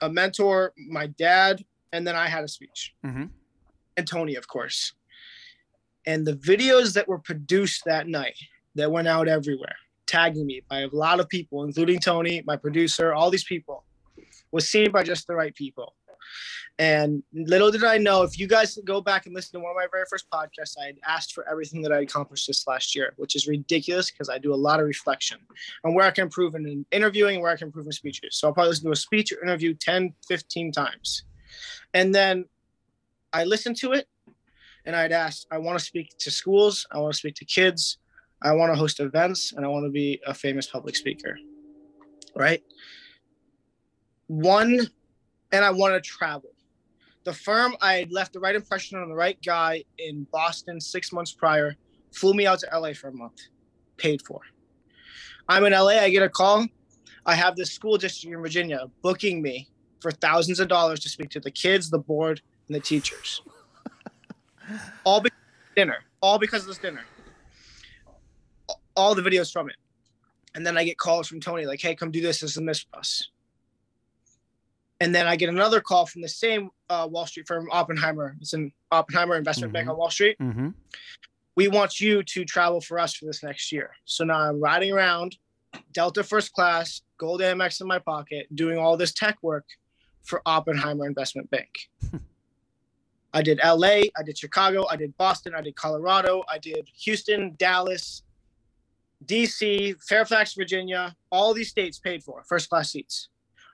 [0.00, 2.94] a mentor, my dad, and then I had a speech.
[3.02, 3.24] hmm
[3.96, 4.92] And Tony, of course.
[6.06, 8.38] And the videos that were produced that night,
[8.74, 9.76] that went out everywhere,
[10.06, 13.84] tagging me by a lot of people, including Tony, my producer, all these people,
[14.52, 15.94] was seen by just the right people.
[16.78, 19.76] And little did I know, if you guys go back and listen to one of
[19.76, 23.14] my very first podcasts, I had asked for everything that I accomplished this last year,
[23.16, 25.38] which is ridiculous because I do a lot of reflection
[25.84, 28.36] on where I can improve in interviewing and where I can improve in speeches.
[28.36, 31.24] So I'll probably listen to a speech or interview 10, 15 times.
[31.94, 32.44] And then
[33.32, 34.06] I listened to it
[34.84, 37.98] and I'd asked, I want to speak to schools, I want to speak to kids,
[38.42, 41.36] I want to host events, and I want to be a famous public speaker.
[42.36, 42.62] Right?
[44.28, 44.88] One,
[45.52, 46.50] and I want to travel
[47.28, 51.12] the firm I had left the right impression on the right guy in Boston six
[51.12, 51.76] months prior
[52.10, 53.38] flew me out to LA for a month,
[53.98, 54.40] paid for.
[55.46, 56.66] I'm in LA, I get a call.
[57.26, 59.68] I have this school district in Virginia booking me
[60.00, 63.42] for thousands of dollars to speak to the kids, the board, and the teachers.
[65.04, 65.98] all because of dinner.
[66.22, 67.02] All because of this dinner.
[68.96, 69.76] All the videos from it.
[70.54, 72.86] And then I get calls from Tony like, hey, come do this, this, and this
[72.90, 73.28] for us.
[75.00, 78.36] And then I get another call from the same uh, Wall Street firm, Oppenheimer.
[78.40, 79.86] It's an Oppenheimer Investment mm-hmm.
[79.86, 80.36] Bank on Wall Street.
[80.40, 80.70] Mm-hmm.
[81.54, 83.90] We want you to travel for us for this next year.
[84.04, 85.36] So now I'm riding around,
[85.92, 89.66] Delta first class, gold Amex in my pocket, doing all this tech work
[90.22, 91.70] for Oppenheimer Investment Bank.
[93.34, 97.54] I did LA, I did Chicago, I did Boston, I did Colorado, I did Houston,
[97.58, 98.22] Dallas,
[99.26, 103.28] DC, Fairfax, Virginia, all these states paid for first class seats.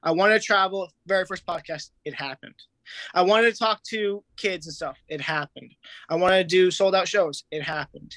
[0.05, 0.93] I wanted to travel.
[1.07, 2.55] Very first podcast, it happened.
[3.15, 4.99] I wanted to talk to kids and stuff.
[5.09, 5.75] It happened.
[6.11, 7.45] I wanted to do sold out shows.
[7.51, 8.15] It happened.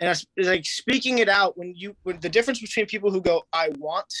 [0.00, 3.42] And it's like speaking it out when you when the difference between people who go
[3.52, 4.12] I want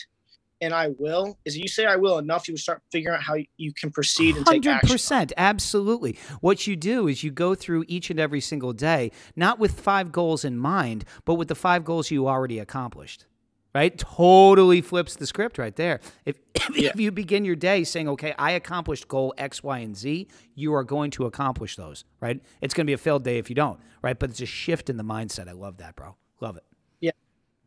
[0.60, 3.36] and I will is you say I will enough, you will start figuring out how
[3.56, 4.96] you can proceed and take action.
[4.96, 5.32] 100%.
[5.36, 6.16] Absolutely.
[6.40, 10.10] What you do is you go through each and every single day, not with five
[10.10, 13.26] goals in mind, but with the five goals you already accomplished
[13.74, 13.98] right?
[13.98, 16.00] Totally flips the script right there.
[16.24, 16.38] If,
[16.74, 16.90] yeah.
[16.90, 20.72] if you begin your day saying, okay, I accomplished goal X, Y, and Z, you
[20.74, 22.40] are going to accomplish those, right?
[22.60, 24.18] It's going to be a failed day if you don't, right?
[24.18, 25.48] But it's a shift in the mindset.
[25.48, 26.16] I love that, bro.
[26.40, 26.64] Love it.
[27.00, 27.10] Yeah.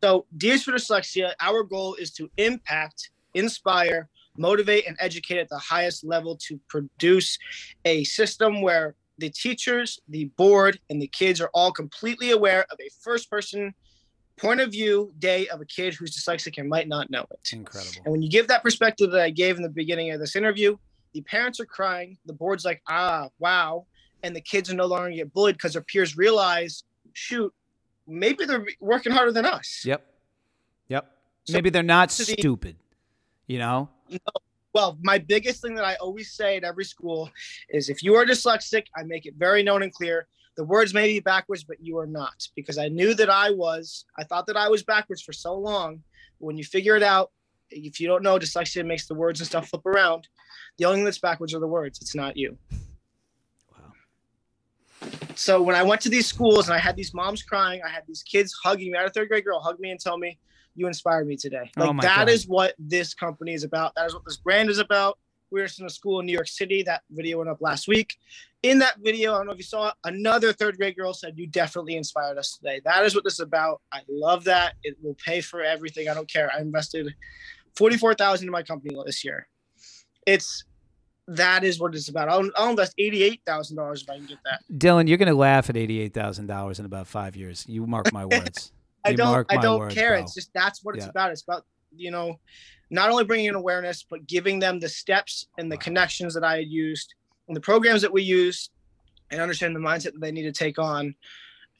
[0.02, 5.58] So, Ds for Dyslexia, our goal is to impact, inspire, motivate, and educate at the
[5.58, 7.38] highest level to produce
[7.84, 12.78] a system where the teachers, the board, and the kids are all completely aware of
[12.80, 13.74] a first person
[14.38, 17.52] point of view day of a kid who's dyslexic and might not know it.
[17.52, 18.02] Incredible.
[18.04, 20.76] And when you give that perspective that I gave in the beginning of this interview,
[21.12, 23.86] the parents are crying, the board's like, ah, wow.
[24.22, 27.52] And the kids are no longer get bullied because their peers realize, shoot,
[28.06, 29.82] maybe they're working harder than us.
[29.84, 30.04] Yep.
[30.88, 31.10] Yep.
[31.44, 32.76] So maybe they're not the, stupid,
[33.46, 33.88] you know?
[34.10, 34.18] No.
[34.74, 37.30] Well, my biggest thing that I always say at every school
[37.70, 40.26] is if you are dyslexic, I make it very known and clear
[40.58, 42.48] the words may be backwards, but you are not.
[42.56, 46.02] Because I knew that I was, I thought that I was backwards for so long.
[46.38, 47.30] When you figure it out,
[47.70, 50.26] if you don't know, dyslexia makes the words and stuff flip around.
[50.76, 52.00] The only thing that's backwards are the words.
[52.02, 52.58] It's not you.
[53.70, 53.92] Wow.
[55.36, 58.02] So when I went to these schools and I had these moms crying, I had
[58.08, 58.98] these kids hugging me.
[58.98, 60.40] I had a third grade girl hug me and tell me,
[60.74, 62.30] "You inspired me today." Oh like oh that God.
[62.30, 63.94] is what this company is about.
[63.94, 65.18] That is what this brand is about.
[65.50, 66.82] We were in a school in New York City.
[66.82, 68.16] That video went up last week
[68.62, 71.34] in that video, I don't know if you saw it, another third grade girl said,
[71.36, 72.80] You definitely inspired us today.
[72.84, 73.80] That is what this is about.
[73.92, 74.74] I love that.
[74.82, 76.08] It will pay for everything.
[76.08, 76.50] I don't care.
[76.54, 77.14] I invested
[77.76, 79.46] 44000 in my company this year.
[80.26, 80.64] It's
[81.28, 82.28] that is what it's about.
[82.28, 84.62] I'll, I'll invest eighty-eight thousand dollars if I can get that.
[84.72, 87.66] Dylan, you're going to laugh at eighty-eight thousand dollars in about five years.
[87.68, 88.72] You mark my words.
[89.04, 89.46] I don't.
[89.50, 90.10] I don't words, care.
[90.10, 90.22] Bro.
[90.22, 91.10] It's just that's what it's yeah.
[91.10, 91.30] about.
[91.30, 92.40] It's about you know,
[92.90, 96.56] not only bringing in awareness, but giving them the steps and the connections that I
[96.56, 97.14] had used
[97.46, 98.70] and the programs that we use
[99.30, 101.14] and understand the mindset that they need to take on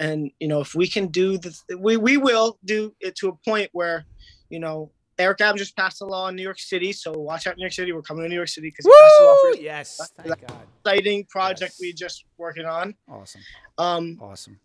[0.01, 3.33] and you know if we can do the we, we will do it to a
[3.49, 4.05] point where
[4.51, 7.57] you know Eric Adams just passed a law in New York City, so watch out,
[7.57, 7.91] New York City.
[7.91, 10.67] We're coming to New York City because he passed the law for yes, thank God.
[10.85, 11.81] exciting project yes.
[11.81, 12.95] we just working on.
[13.11, 13.41] Awesome.
[13.79, 14.61] Um, awesome.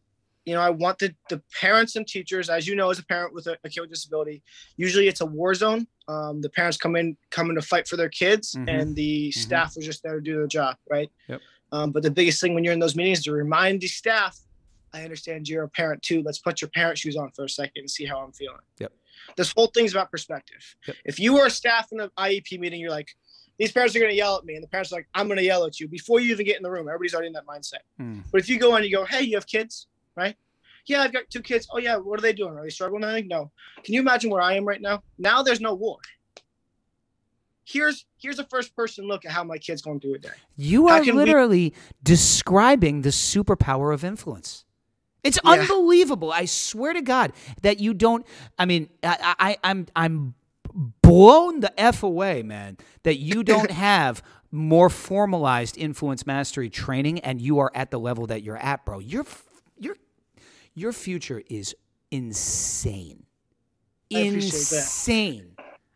[0.45, 3.33] You know, I want the, the parents and teachers, as you know, as a parent
[3.33, 4.43] with a, a kid with disability,
[4.75, 5.87] usually it's a war zone.
[6.07, 8.67] Um, the parents come in, come in to fight for their kids, mm-hmm.
[8.67, 9.39] and the mm-hmm.
[9.39, 11.09] staff are just there to do their job, right?
[11.29, 11.41] Yep.
[11.71, 14.37] Um, but the biggest thing when you're in those meetings is to remind the staff,
[14.93, 16.21] I understand you're a parent too.
[16.23, 18.59] Let's put your parent shoes on for a second and see how I'm feeling.
[18.79, 18.91] Yep.
[19.37, 20.75] This whole thing's about perspective.
[20.87, 20.97] Yep.
[21.05, 23.09] If you are staff in an IEP meeting, you're like,
[23.57, 25.37] these parents are going to yell at me, and the parents are like, I'm going
[25.37, 26.87] to yell at you before you even get in the room.
[26.87, 27.81] Everybody's already in that mindset.
[27.99, 28.23] Mm.
[28.31, 30.35] But if you go in, you go, hey, you have kids, right?
[30.85, 31.67] Yeah, I've got two kids.
[31.71, 32.57] Oh yeah, what are they doing?
[32.57, 33.03] Are they struggling?
[33.03, 33.29] Anything?
[33.29, 33.51] No.
[33.83, 35.03] Can you imagine where I am right now?
[35.17, 35.97] Now there's no war.
[37.65, 40.29] Here's here's a first person look at how my kid's going through a day.
[40.57, 44.65] You are literally we- describing the superpower of influence.
[45.23, 45.51] It's yeah.
[45.51, 46.33] unbelievable.
[46.33, 48.25] I swear to God that you don't.
[48.59, 50.35] I mean, I, I, I'm I'm
[51.01, 52.77] blown the f away, man.
[53.03, 58.27] That you don't have more formalized influence mastery training, and you are at the level
[58.27, 58.99] that you're at, bro.
[58.99, 59.23] Your
[60.73, 61.75] your future is
[62.11, 63.25] insane.
[64.09, 65.55] Insane.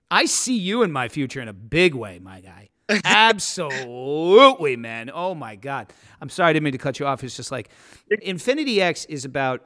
[0.09, 2.69] I see you in my future in a big way, my guy.
[3.03, 5.11] Absolutely, man.
[5.13, 5.91] Oh my God.
[6.21, 7.23] I'm sorry I didn't mean to cut you off.
[7.23, 7.69] It's just like
[8.09, 9.63] Infinity X is about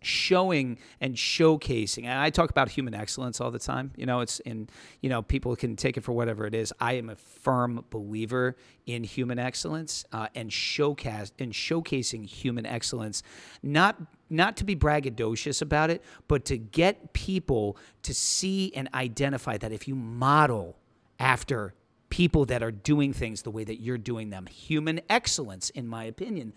[0.00, 2.04] showing and showcasing.
[2.04, 3.92] And I talk about human excellence all the time.
[3.96, 4.68] You know, it's in,
[5.00, 6.72] you know, people can take it for whatever it is.
[6.80, 13.22] I am a firm believer in human excellence uh, and showcase and showcasing human excellence,
[13.62, 14.00] not
[14.34, 19.72] not to be braggadocious about it, but to get people to see and identify that
[19.72, 20.76] if you model
[21.18, 21.74] after
[22.10, 26.04] people that are doing things the way that you're doing them, human excellence, in my
[26.04, 26.52] opinion,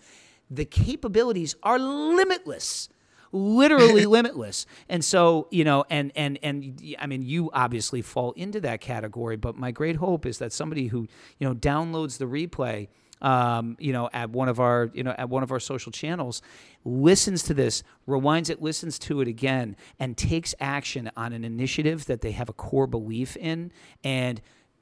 [0.50, 2.88] the capabilities are limitless
[3.32, 4.66] literally limitless.
[4.88, 9.36] And so, you know, and and and I mean, you obviously fall into that category.
[9.36, 11.08] But my great hope is that somebody who
[11.38, 12.88] you know downloads the replay.
[13.20, 16.42] Um, you know, at one of our, you know, at one of our social channels,
[16.84, 22.06] listens to this, rewinds it, listens to it again, and takes action on an initiative
[22.06, 23.72] that they have a core belief in,
[24.04, 24.40] and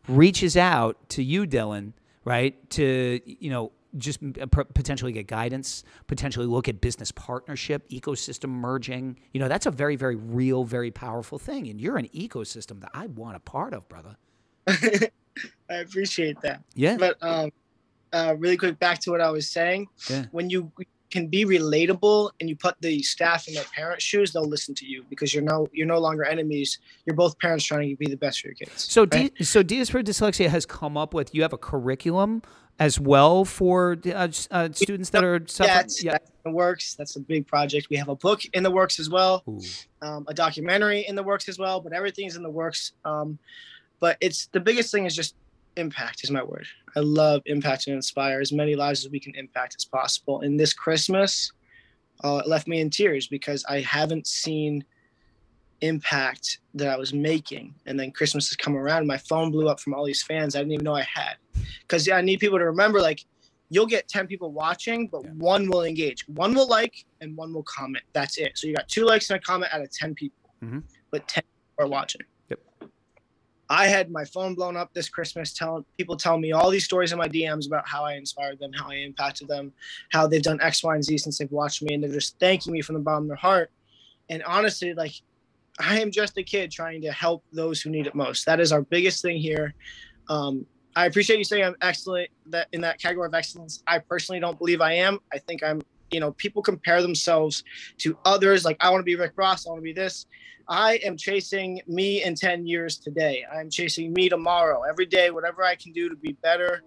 [0.08, 1.92] reaches out to you, Dylan,
[2.24, 2.68] right?
[2.70, 9.18] To you know, just uh, potentially get guidance, potentially look at business partnership, ecosystem merging.
[9.32, 11.68] You know, that's a very, very real, very powerful thing.
[11.68, 14.16] And you're an ecosystem that I want a part of, brother.
[14.68, 15.10] I
[15.68, 16.62] appreciate that.
[16.74, 16.96] Yeah.
[16.96, 17.50] But um,
[18.12, 19.88] uh, really quick, back to what I was saying.
[20.08, 20.26] Yeah.
[20.32, 20.72] When you
[21.10, 24.86] can be relatable and you put the staff in their parents' shoes, they'll listen to
[24.86, 26.78] you because you're no you're no longer enemies.
[27.04, 28.90] You're both parents trying to be the best for your kids.
[28.90, 29.32] So, right?
[29.34, 32.42] D- so D is for Dyslexia has come up with you have a curriculum
[32.78, 35.88] as well for uh, uh, students that are suffering?
[36.02, 36.18] Yeah, yeah.
[36.44, 36.94] That works.
[36.94, 37.88] That's a big project.
[37.90, 39.42] We have a book in the works as well,
[40.02, 42.92] um, a documentary in the works as well, but everything's in the works.
[43.04, 43.38] Um,
[43.98, 45.34] but it's the biggest thing is just
[45.76, 46.66] impact is my word.
[46.96, 50.40] I love impact and inspire as many lives as we can impact as possible.
[50.40, 51.52] And this Christmas,
[52.24, 54.84] uh, it left me in tears because I haven't seen–
[55.80, 57.74] impact that I was making.
[57.86, 60.60] And then Christmas has come around, my phone blew up from all these fans I
[60.60, 61.36] didn't even know I had.
[61.82, 63.24] Because yeah, I need people to remember like
[63.68, 65.30] you'll get 10 people watching, but yeah.
[65.36, 66.26] one will engage.
[66.28, 68.04] One will like and one will comment.
[68.12, 68.52] That's it.
[68.56, 70.80] So you got two likes and a comment out of 10 people, mm-hmm.
[71.10, 71.42] but 10
[71.78, 72.22] are watching.
[73.68, 77.12] I had my phone blown up this Christmas telling people telling me all these stories
[77.12, 79.72] in my DMs about how I inspired them, how I impacted them,
[80.12, 82.72] how they've done X, Y, and Z since they've watched me, and they're just thanking
[82.72, 83.70] me from the bottom of their heart.
[84.28, 85.14] And honestly, like
[85.78, 88.46] I am just a kid trying to help those who need it most.
[88.46, 89.74] That is our biggest thing here.
[90.28, 93.82] Um, I appreciate you saying I'm excellent that in that category of excellence.
[93.86, 95.18] I personally don't believe I am.
[95.32, 97.64] I think I'm, you know, people compare themselves
[97.98, 98.64] to others.
[98.64, 99.66] Like I want to be Rick Ross.
[99.66, 100.26] I want to be this.
[100.68, 103.44] I am chasing me in 10 years today.
[103.52, 104.82] I'm chasing me tomorrow.
[104.82, 106.82] Every day, whatever I can do to be better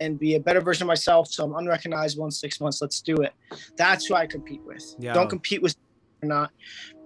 [0.00, 1.28] and be a better version of myself.
[1.28, 2.80] So I'm unrecognizable in six months.
[2.80, 3.32] Let's do it.
[3.76, 4.82] That's who I compete with.
[4.98, 5.12] Yeah.
[5.12, 5.76] Don't compete with
[6.22, 6.50] or not.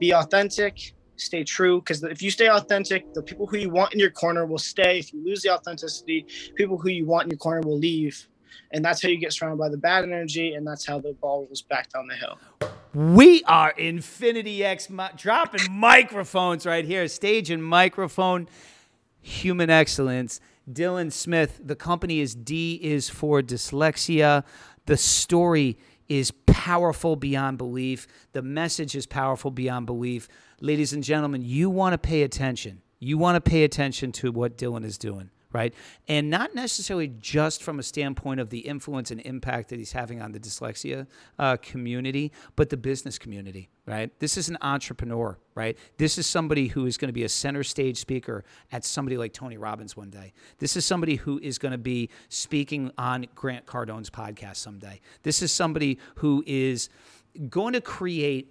[0.00, 4.00] Be authentic stay true because if you stay authentic the people who you want in
[4.00, 7.38] your corner will stay if you lose the authenticity people who you want in your
[7.38, 8.28] corner will leave
[8.72, 11.46] and that's how you get surrounded by the bad energy and that's how the ball
[11.46, 12.38] rolls back down the hill.
[12.94, 18.48] We are infinity x dropping microphones right here stage and microphone.
[19.20, 20.40] Human excellence
[20.70, 21.60] dylan smith.
[21.64, 24.44] The company is d is for dyslexia.
[24.86, 25.78] The story
[26.08, 28.06] is powerful beyond belief.
[28.32, 30.28] The message is powerful beyond belief.
[30.60, 32.82] Ladies and gentlemen, you want to pay attention.
[32.98, 35.72] You want to pay attention to what Dylan is doing, right?
[36.08, 40.20] And not necessarily just from a standpoint of the influence and impact that he's having
[40.20, 41.06] on the dyslexia
[41.38, 44.10] uh, community, but the business community, right?
[44.18, 45.78] This is an entrepreneur, right?
[45.96, 49.32] This is somebody who is going to be a center stage speaker at somebody like
[49.32, 50.32] Tony Robbins one day.
[50.58, 55.00] This is somebody who is going to be speaking on Grant Cardone's podcast someday.
[55.22, 56.88] This is somebody who is
[57.48, 58.50] going to create.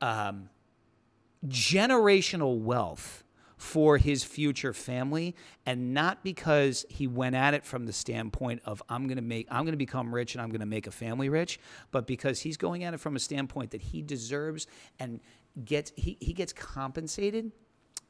[0.00, 0.48] Um,
[1.46, 3.22] generational wealth
[3.58, 5.34] for his future family
[5.66, 9.48] and not because he went at it from the standpoint of I'm going to make
[9.50, 11.58] I'm going to become rich and I'm going to make a family rich
[11.90, 14.68] but because he's going at it from a standpoint that he deserves
[15.00, 15.20] and
[15.64, 17.50] gets he, he gets compensated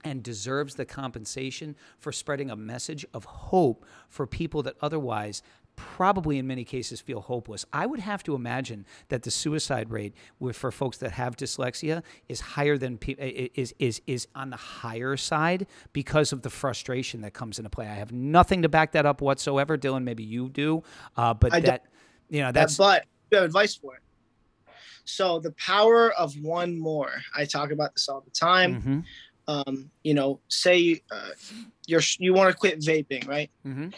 [0.05, 5.43] and deserves the compensation for spreading a message of hope for people that otherwise
[5.79, 7.65] probably in many cases feel hopeless.
[7.73, 10.13] I would have to imagine that the suicide rate
[10.53, 15.69] for folks that have dyslexia is higher than is is is on the higher side
[15.93, 17.87] because of the frustration that comes into play.
[17.87, 20.03] I have nothing to back that up whatsoever, Dylan.
[20.03, 20.83] Maybe you do,
[21.17, 21.85] uh, but I that
[22.29, 24.03] you know that's but you have advice for it.
[25.05, 27.13] So the power of one more.
[27.37, 28.81] I talk about this all the time.
[28.81, 29.01] Mm-hmm.
[29.47, 31.31] Um, you know, say uh,
[31.87, 33.51] you're you want to quit vaping, right?
[33.65, 33.91] Mm-hmm.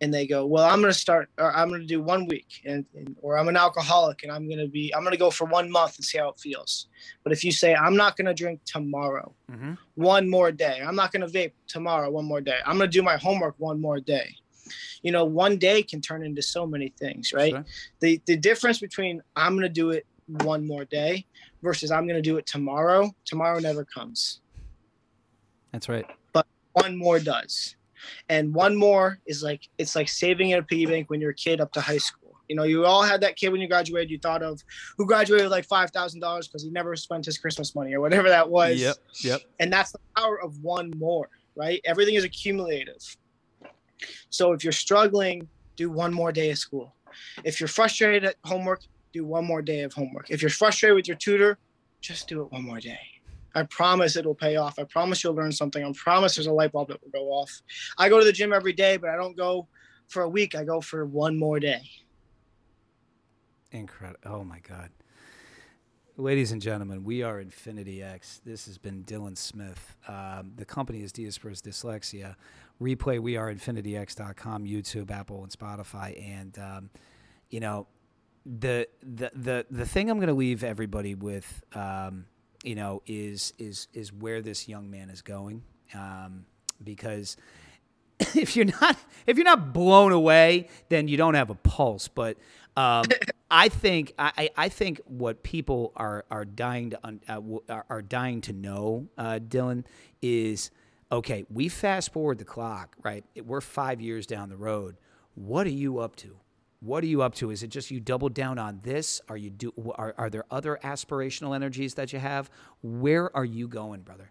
[0.00, 2.60] And they go, "Well, I'm going to start, or I'm going to do one week,
[2.64, 5.30] and, and or I'm an alcoholic, and I'm going to be, I'm going to go
[5.30, 6.88] for one month and see how it feels."
[7.24, 9.74] But if you say, "I'm not going to drink tomorrow, Mm-hmm.
[9.94, 10.82] one more day.
[10.84, 12.58] I'm not going to vape tomorrow, one more day.
[12.66, 14.34] I'm going to do my homework one more day."
[15.02, 17.52] You know, one day can turn into so many things, right?
[17.52, 17.64] Sure.
[18.00, 21.24] The the difference between I'm going to do it one more day
[21.62, 23.14] versus I'm going to do it tomorrow.
[23.24, 24.40] Tomorrow never comes.
[25.72, 26.04] That's right.
[26.32, 27.75] But one more does
[28.28, 31.34] and one more is like it's like saving in a piggy bank when you're a
[31.34, 32.34] kid up to high school.
[32.48, 34.62] You know you all had that kid when you graduated you thought of
[34.96, 38.48] who graduated with like $5000 because he never spent his christmas money or whatever that
[38.48, 38.80] was.
[38.80, 38.96] Yep.
[39.22, 39.40] Yep.
[39.58, 41.80] and that's the power of one more right?
[41.84, 43.16] Everything is accumulative.
[44.30, 46.94] So if you're struggling do one more day of school.
[47.44, 48.82] If you're frustrated at homework
[49.12, 50.30] do one more day of homework.
[50.30, 51.58] If you're frustrated with your tutor
[52.00, 53.00] just do it one more day
[53.56, 56.70] i promise it'll pay off i promise you'll learn something i promise there's a light
[56.70, 57.62] bulb that will go off
[57.98, 59.66] i go to the gym every day but i don't go
[60.06, 61.80] for a week i go for one more day
[63.72, 64.20] Incredible.
[64.24, 64.90] Oh my God.
[66.16, 68.40] Ladies and gentlemen, we are Infinity X.
[68.44, 69.96] This has been Dylan Smith.
[70.08, 72.36] Um, the company is D is for Dyslexia.
[72.80, 76.18] Replay, we are infinityx.com, YouTube, Apple, and Spotify.
[76.26, 76.90] And, um,
[77.50, 77.86] you know,
[78.46, 82.24] the, the, the, the thing I'm going to leave everybody with, um,
[82.66, 85.62] you know, is, is, is where this young man is going.
[85.94, 86.46] Um,
[86.82, 87.36] because
[88.34, 88.96] if you're not
[89.26, 92.08] if you're not blown away, then you don't have a pulse.
[92.08, 92.36] But
[92.76, 93.04] um,
[93.50, 98.02] I think I, I think what people are are dying to un, uh, are, are
[98.02, 99.84] dying to know, uh, Dylan,
[100.22, 100.70] is
[101.12, 101.44] okay.
[101.50, 103.24] We fast forward the clock, right?
[103.44, 104.96] We're five years down the road.
[105.34, 106.36] What are you up to?
[106.86, 107.50] What are you up to?
[107.50, 109.20] Is it just you double down on this?
[109.28, 109.72] Are you do?
[109.96, 112.48] Are, are there other aspirational energies that you have?
[112.80, 114.30] Where are you going, brother?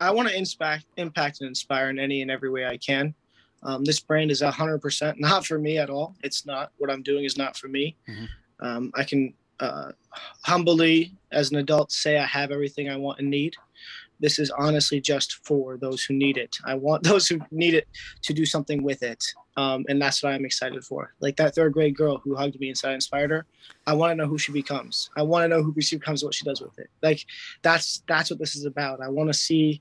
[0.00, 3.14] I want to impact, impact and inspire in any and every way I can.
[3.62, 6.16] Um, this brand is 100% not for me at all.
[6.24, 6.72] It's not.
[6.78, 7.96] What I'm doing is not for me.
[8.08, 8.28] Mhm.
[8.58, 9.92] Um, I can uh,
[10.42, 13.54] humbly, as an adult, say I have everything I want and need.
[14.18, 16.56] This is honestly just for those who need it.
[16.64, 17.86] I want those who need it
[18.22, 19.24] to do something with it.
[19.56, 21.14] Um, and that's what I'm excited for.
[21.20, 23.46] Like that third grade girl who hugged me inside inspired her.
[23.86, 25.10] I want to know who she becomes.
[25.16, 26.90] I want to know who she becomes, what she does with it.
[27.02, 27.24] Like
[27.62, 29.00] that's that's what this is about.
[29.00, 29.80] I want to see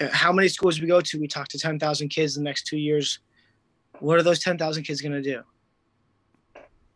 [0.00, 1.20] uh, how many schools we go to.
[1.20, 3.20] We talk to 10,000 kids in the next two years.
[4.00, 5.42] What are those 10,000 kids going to do?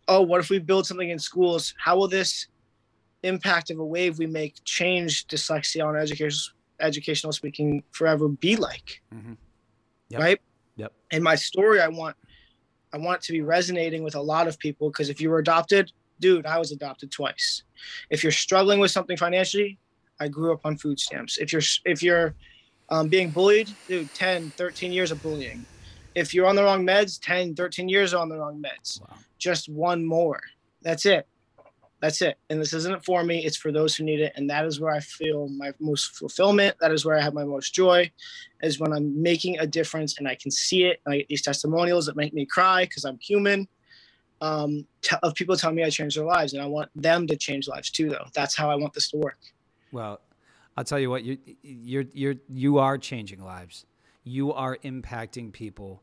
[0.08, 1.74] Oh, what if we build something in schools?
[1.78, 2.48] How will this
[3.22, 9.00] impact of a wave we make change dyslexia on education, educational speaking forever be like?
[9.14, 9.36] Mhm.
[10.08, 10.20] Yep.
[10.20, 10.40] Right?
[10.76, 10.92] Yep.
[11.10, 12.16] And my story, I want,
[12.92, 15.38] I want it to be resonating with a lot of people because if you were
[15.38, 17.62] adopted, dude, I was adopted twice.
[18.10, 19.78] If you're struggling with something financially,
[20.20, 21.38] I grew up on food stamps.
[21.38, 22.34] If you're if you're
[22.92, 25.64] um, being bullied, dude, 10, 13 years of bullying.
[26.14, 29.00] If you're on the wrong meds, 10, 13 years on the wrong meds.
[29.00, 29.16] Wow.
[29.38, 30.40] Just one more.
[30.82, 31.26] That's it.
[32.02, 32.36] That's it.
[32.50, 33.44] And this isn't for me.
[33.44, 34.32] It's for those who need it.
[34.34, 36.74] And that is where I feel my most fulfillment.
[36.80, 38.10] That is where I have my most joy,
[38.60, 41.00] is when I'm making a difference and I can see it.
[41.06, 43.68] I get these testimonials that make me cry because I'm human.
[44.40, 47.36] Um, t- of people telling me I changed their lives, and I want them to
[47.36, 48.10] change lives too.
[48.10, 49.38] Though that's how I want this to work.
[49.92, 50.20] Well,
[50.76, 53.86] I'll tell you what you you're you're you are changing lives.
[54.24, 56.02] You are impacting people.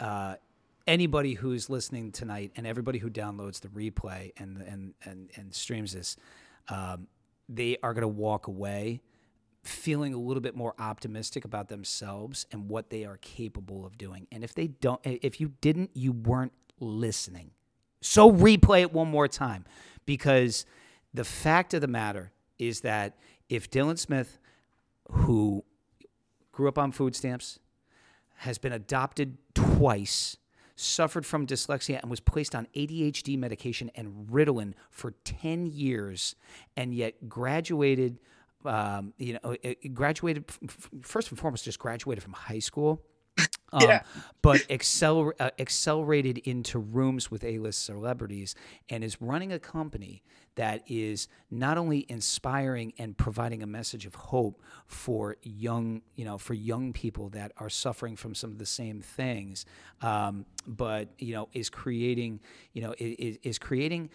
[0.00, 0.34] Uh,
[0.86, 5.92] anybody who's listening tonight and everybody who downloads the replay and and and, and streams
[5.92, 6.16] this,
[6.68, 7.06] um,
[7.48, 9.00] they are going to walk away
[9.66, 14.26] feeling a little bit more optimistic about themselves and what they are capable of doing.
[14.30, 17.50] And if they don't, if you didn't, you weren't listening.
[18.00, 19.64] So replay it one more time
[20.04, 20.64] because
[21.12, 23.16] the fact of the matter is that
[23.48, 24.38] if Dylan Smith,
[25.10, 25.64] who
[26.52, 27.58] grew up on food stamps,
[28.36, 30.36] has been adopted twice,
[30.76, 36.36] suffered from dyslexia, and was placed on ADHD medication and Ritalin for 10 years,
[36.76, 38.18] and yet graduated,
[38.64, 43.02] um, you know, uh, graduated, f- f- first and foremost, just graduated from high school.
[43.72, 44.02] Um, Yeah.
[44.42, 48.54] but acceler- uh, accelerated into rooms with A-list celebrities
[48.88, 50.22] and is running a company
[50.54, 56.38] that is not only inspiring and providing a message of hope for young, you know,
[56.38, 59.66] for young people that are suffering from some of the same things,
[60.00, 62.40] um, but you know, is creating,
[62.72, 64.10] you know, is, is creating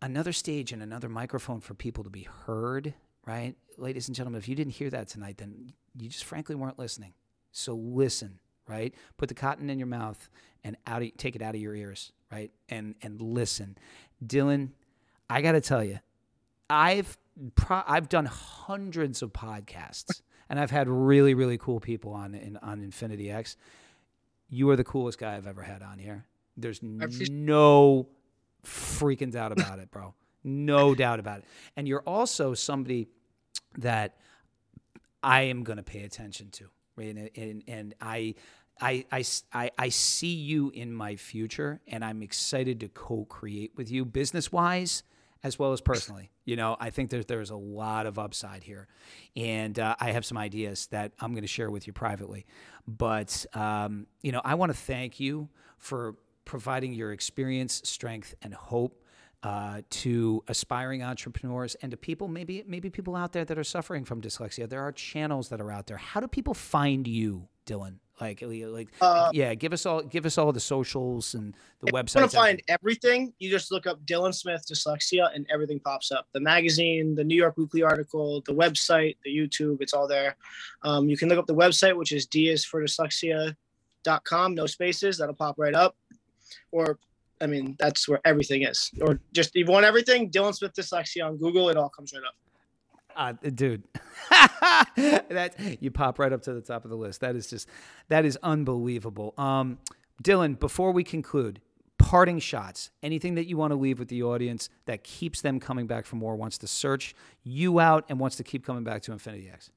[0.00, 2.94] another stage and another microphone for people to be heard.
[3.24, 6.76] Right, ladies and gentlemen, if you didn't hear that tonight, then you just frankly weren't
[6.78, 7.12] listening.
[7.52, 8.94] So listen, right?
[9.16, 10.28] Put the cotton in your mouth
[10.64, 12.50] and out of, take it out of your ears, right?
[12.68, 13.76] And and listen.
[14.24, 14.70] Dylan,
[15.28, 15.98] I got to tell you,
[16.70, 17.18] I've
[17.54, 22.56] pro- I've done hundreds of podcasts, and I've had really really cool people on in,
[22.58, 23.56] on Infinity X.
[24.48, 26.26] You are the coolest guy I've ever had on here.
[26.56, 28.08] There's no
[28.64, 30.14] freaking doubt about it, bro.
[30.44, 31.44] No doubt about it.
[31.76, 33.08] And you're also somebody
[33.78, 34.16] that
[35.22, 36.68] I am going to pay attention to?
[37.10, 38.34] And, and, and I,
[38.80, 39.04] I,
[39.52, 44.50] I, I, see you in my future, and I'm excited to co-create with you, business
[44.50, 45.04] wise
[45.44, 46.30] as well as personally.
[46.44, 48.88] You know, I think there's there's a lot of upside here,
[49.36, 52.46] and uh, I have some ideas that I'm going to share with you privately.
[52.86, 55.48] But um, you know, I want to thank you
[55.78, 59.01] for providing your experience, strength, and hope
[59.42, 64.04] uh, to aspiring entrepreneurs and to people maybe maybe people out there that are suffering
[64.04, 64.68] from dyslexia.
[64.68, 65.96] There are channels that are out there.
[65.96, 67.96] How do people find you, Dylan?
[68.20, 72.14] Like, like, uh, yeah, give us all, give us all the socials and the website.
[72.14, 76.12] You want to find everything, you just look up Dylan Smith dyslexia, and everything pops
[76.12, 76.28] up.
[76.32, 80.36] The magazine, the New York Weekly article, the website, the YouTube, it's all there.
[80.82, 85.18] Um, you can look up the website, which is dyslexia.com, no spaces.
[85.18, 85.96] That'll pop right up.
[86.70, 87.00] Or,
[87.42, 88.90] I mean, that's where everything is.
[89.00, 92.34] Or just you want everything, Dylan Smith dyslexia on Google, it all comes right up.
[93.14, 93.82] Uh, dude,
[94.30, 97.20] that you pop right up to the top of the list.
[97.20, 97.68] That is just
[98.08, 99.34] that is unbelievable.
[99.36, 99.78] Um,
[100.22, 101.60] Dylan, before we conclude,
[101.98, 102.90] parting shots.
[103.02, 106.16] Anything that you want to leave with the audience that keeps them coming back for
[106.16, 109.70] more, wants to search you out, and wants to keep coming back to Infinity X.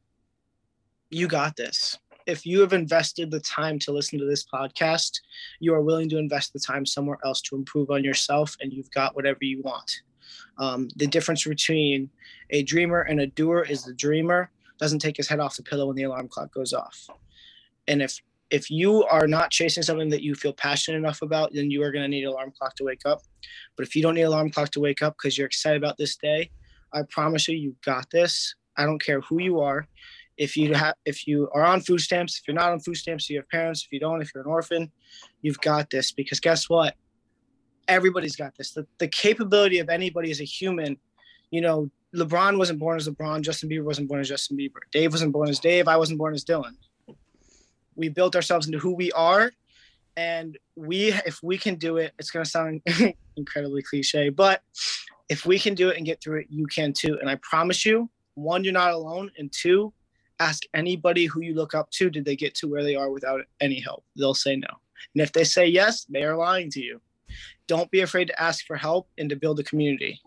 [1.09, 1.94] You got this.
[2.25, 5.11] If you have invested the time to listen to this podcast,
[5.59, 8.91] you are willing to invest the time somewhere else to improve on yourself, and you've
[8.91, 9.91] got whatever you want.
[10.57, 12.09] Um, the difference between
[12.49, 14.49] a dreamer and a doer is the dreamer
[14.79, 17.07] doesn't take his head off the pillow when the alarm clock goes off.
[17.87, 18.19] And if
[18.51, 21.91] if you are not chasing something that you feel passionate enough about, then you are
[21.91, 23.21] going to need an alarm clock to wake up.
[23.75, 25.97] But if you don't need an alarm clock to wake up because you're excited about
[25.97, 26.51] this day,
[26.93, 28.53] I promise you, you got this.
[28.77, 29.87] I don't care who you are.
[30.37, 33.29] If you have, if you are on food stamps, if you're not on food stamps,
[33.29, 33.83] you have parents.
[33.85, 34.91] If you don't, if you're an orphan,
[35.41, 36.11] you've got this.
[36.11, 36.95] Because guess what?
[37.87, 38.71] everybody's got this.
[38.71, 40.97] The, the capability of anybody as a human,
[41.51, 45.11] you know, LeBron wasn't born as LeBron, Justin Bieber wasn't born as Justin Bieber, Dave
[45.11, 46.75] wasn't born as Dave, I wasn't born as Dylan.
[47.95, 49.51] We built ourselves into who we are.
[50.17, 52.81] And we, if we can do it, it's going to sound
[53.37, 54.61] incredibly cliche, but
[55.27, 57.17] if we can do it and get through it, you can too.
[57.19, 59.31] And I promise you, one, you're not alone.
[59.37, 59.91] And two,
[60.39, 63.41] ask anybody who you look up to, did they get to where they are without
[63.61, 64.03] any help?
[64.17, 64.67] They'll say no.
[65.13, 66.99] And if they say yes, they are lying to you
[67.67, 70.21] don't be afraid to ask for help and to build a community.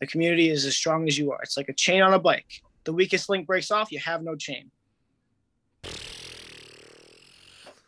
[0.00, 1.40] The community is as strong as you are.
[1.42, 2.62] It's like a chain on a bike.
[2.84, 4.70] The weakest link breaks off, you have no chain.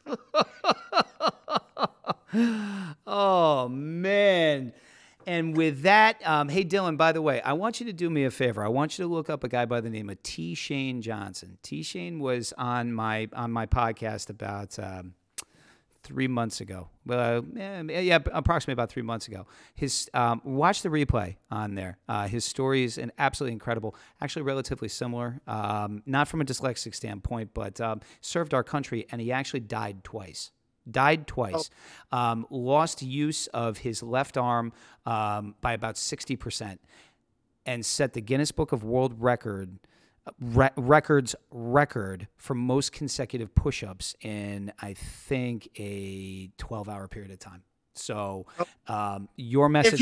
[3.06, 4.72] oh man.
[5.30, 8.24] And with that, um, hey Dylan, by the way, I want you to do me
[8.24, 8.64] a favor.
[8.64, 10.56] I want you to look up a guy by the name of T.
[10.56, 11.56] Shane Johnson.
[11.62, 11.84] T.
[11.84, 15.14] Shane was on my on my podcast about um,
[16.02, 16.88] three months ago.
[17.08, 19.46] Uh, yeah, approximately about three months ago.
[19.76, 21.98] His um, watch the replay on there.
[22.08, 23.94] Uh, his story is an absolutely incredible.
[24.20, 29.20] Actually, relatively similar, um, not from a dyslexic standpoint, but um, served our country, and
[29.20, 30.50] he actually died twice.
[30.90, 31.70] Died twice.
[32.12, 32.18] Oh.
[32.18, 34.72] Um, lost use of his left arm
[35.06, 36.80] um, by about sixty percent,
[37.66, 39.78] and set the Guinness Book of World Record
[40.40, 47.62] re- records record for most consecutive push-ups in I think a 12-hour period of time.
[47.94, 48.46] So
[48.88, 50.00] um, your message.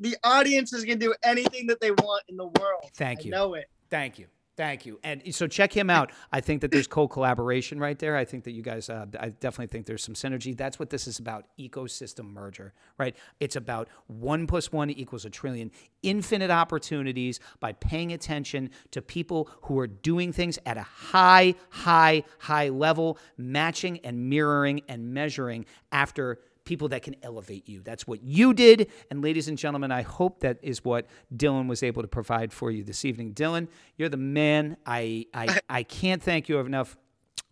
[0.00, 2.90] The audience is going to do anything that they want in the world.
[2.94, 3.34] Thank you.
[3.34, 3.68] I know it.
[3.90, 4.26] Thank you.
[4.56, 4.98] Thank you.
[5.04, 6.12] And so check him out.
[6.32, 8.16] I think that there's co-collaboration right there.
[8.16, 10.56] I think that you guys, uh, I definitely think there's some synergy.
[10.56, 13.14] That's what this is about: ecosystem merger, right?
[13.38, 15.70] It's about one plus one equals a trillion,
[16.02, 22.22] infinite opportunities by paying attention to people who are doing things at a high, high,
[22.38, 27.80] high level, matching and mirroring and measuring after people that can elevate you.
[27.80, 28.90] That's what you did.
[29.10, 32.70] And ladies and gentlemen, I hope that is what Dylan was able to provide for
[32.70, 33.32] you this evening.
[33.32, 34.76] Dylan, you're the man.
[34.84, 36.96] I I, I can't thank you enough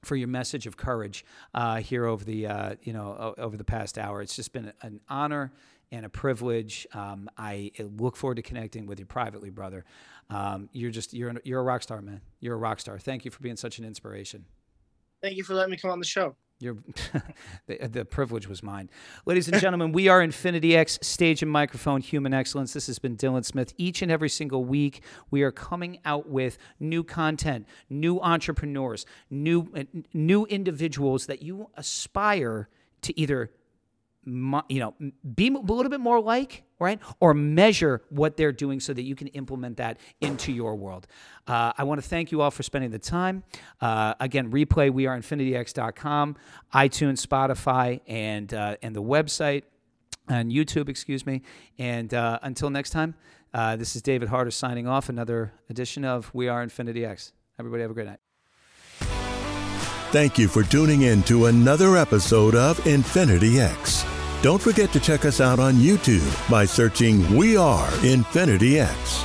[0.02, 3.96] for your message of courage uh, here over the uh, you know over the past
[3.96, 4.20] hour.
[4.20, 5.52] It's just been an honor
[5.90, 6.86] and a privilege.
[6.92, 9.84] Um, I look forward to connecting with you privately, brother.
[10.28, 12.20] Um, you're just you're you're a rock star, man.
[12.40, 12.98] You're a rock star.
[12.98, 14.44] Thank you for being such an inspiration.
[15.22, 16.36] Thank you for letting me come on the show.
[17.66, 18.90] The, the, privilege was mine.
[19.24, 22.74] Ladies and gentlemen, we are Infinity X, stage and microphone, human excellence.
[22.74, 23.72] This has been Dylan Smith.
[23.78, 29.72] Each and every single week, we are coming out with new content, new entrepreneurs, new,
[29.74, 32.68] uh, new individuals that you aspire
[33.02, 33.50] to either
[34.26, 34.94] you know,
[35.34, 37.00] be a little bit more like, right?
[37.18, 41.06] Or measure what they're doing so that you can implement that into your world.
[41.46, 43.42] Uh, I want to thank you all for spending the time.
[43.80, 46.36] Uh, again, replay, we are infinityx.com,
[46.74, 49.62] iTunes, Spotify, and, uh, and the website,
[50.28, 51.42] and YouTube, excuse me.
[51.78, 53.14] And uh, until next time,
[53.52, 55.08] uh, this is David Harder signing off.
[55.08, 57.32] Another edition of We Are Infinity X.
[57.58, 58.20] Everybody have a great night.
[60.10, 64.04] Thank you for tuning in to another episode of Infinity X.
[64.44, 69.24] Don't forget to check us out on YouTube by searching We Are Infinity X.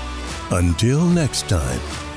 [0.50, 2.09] Until next time.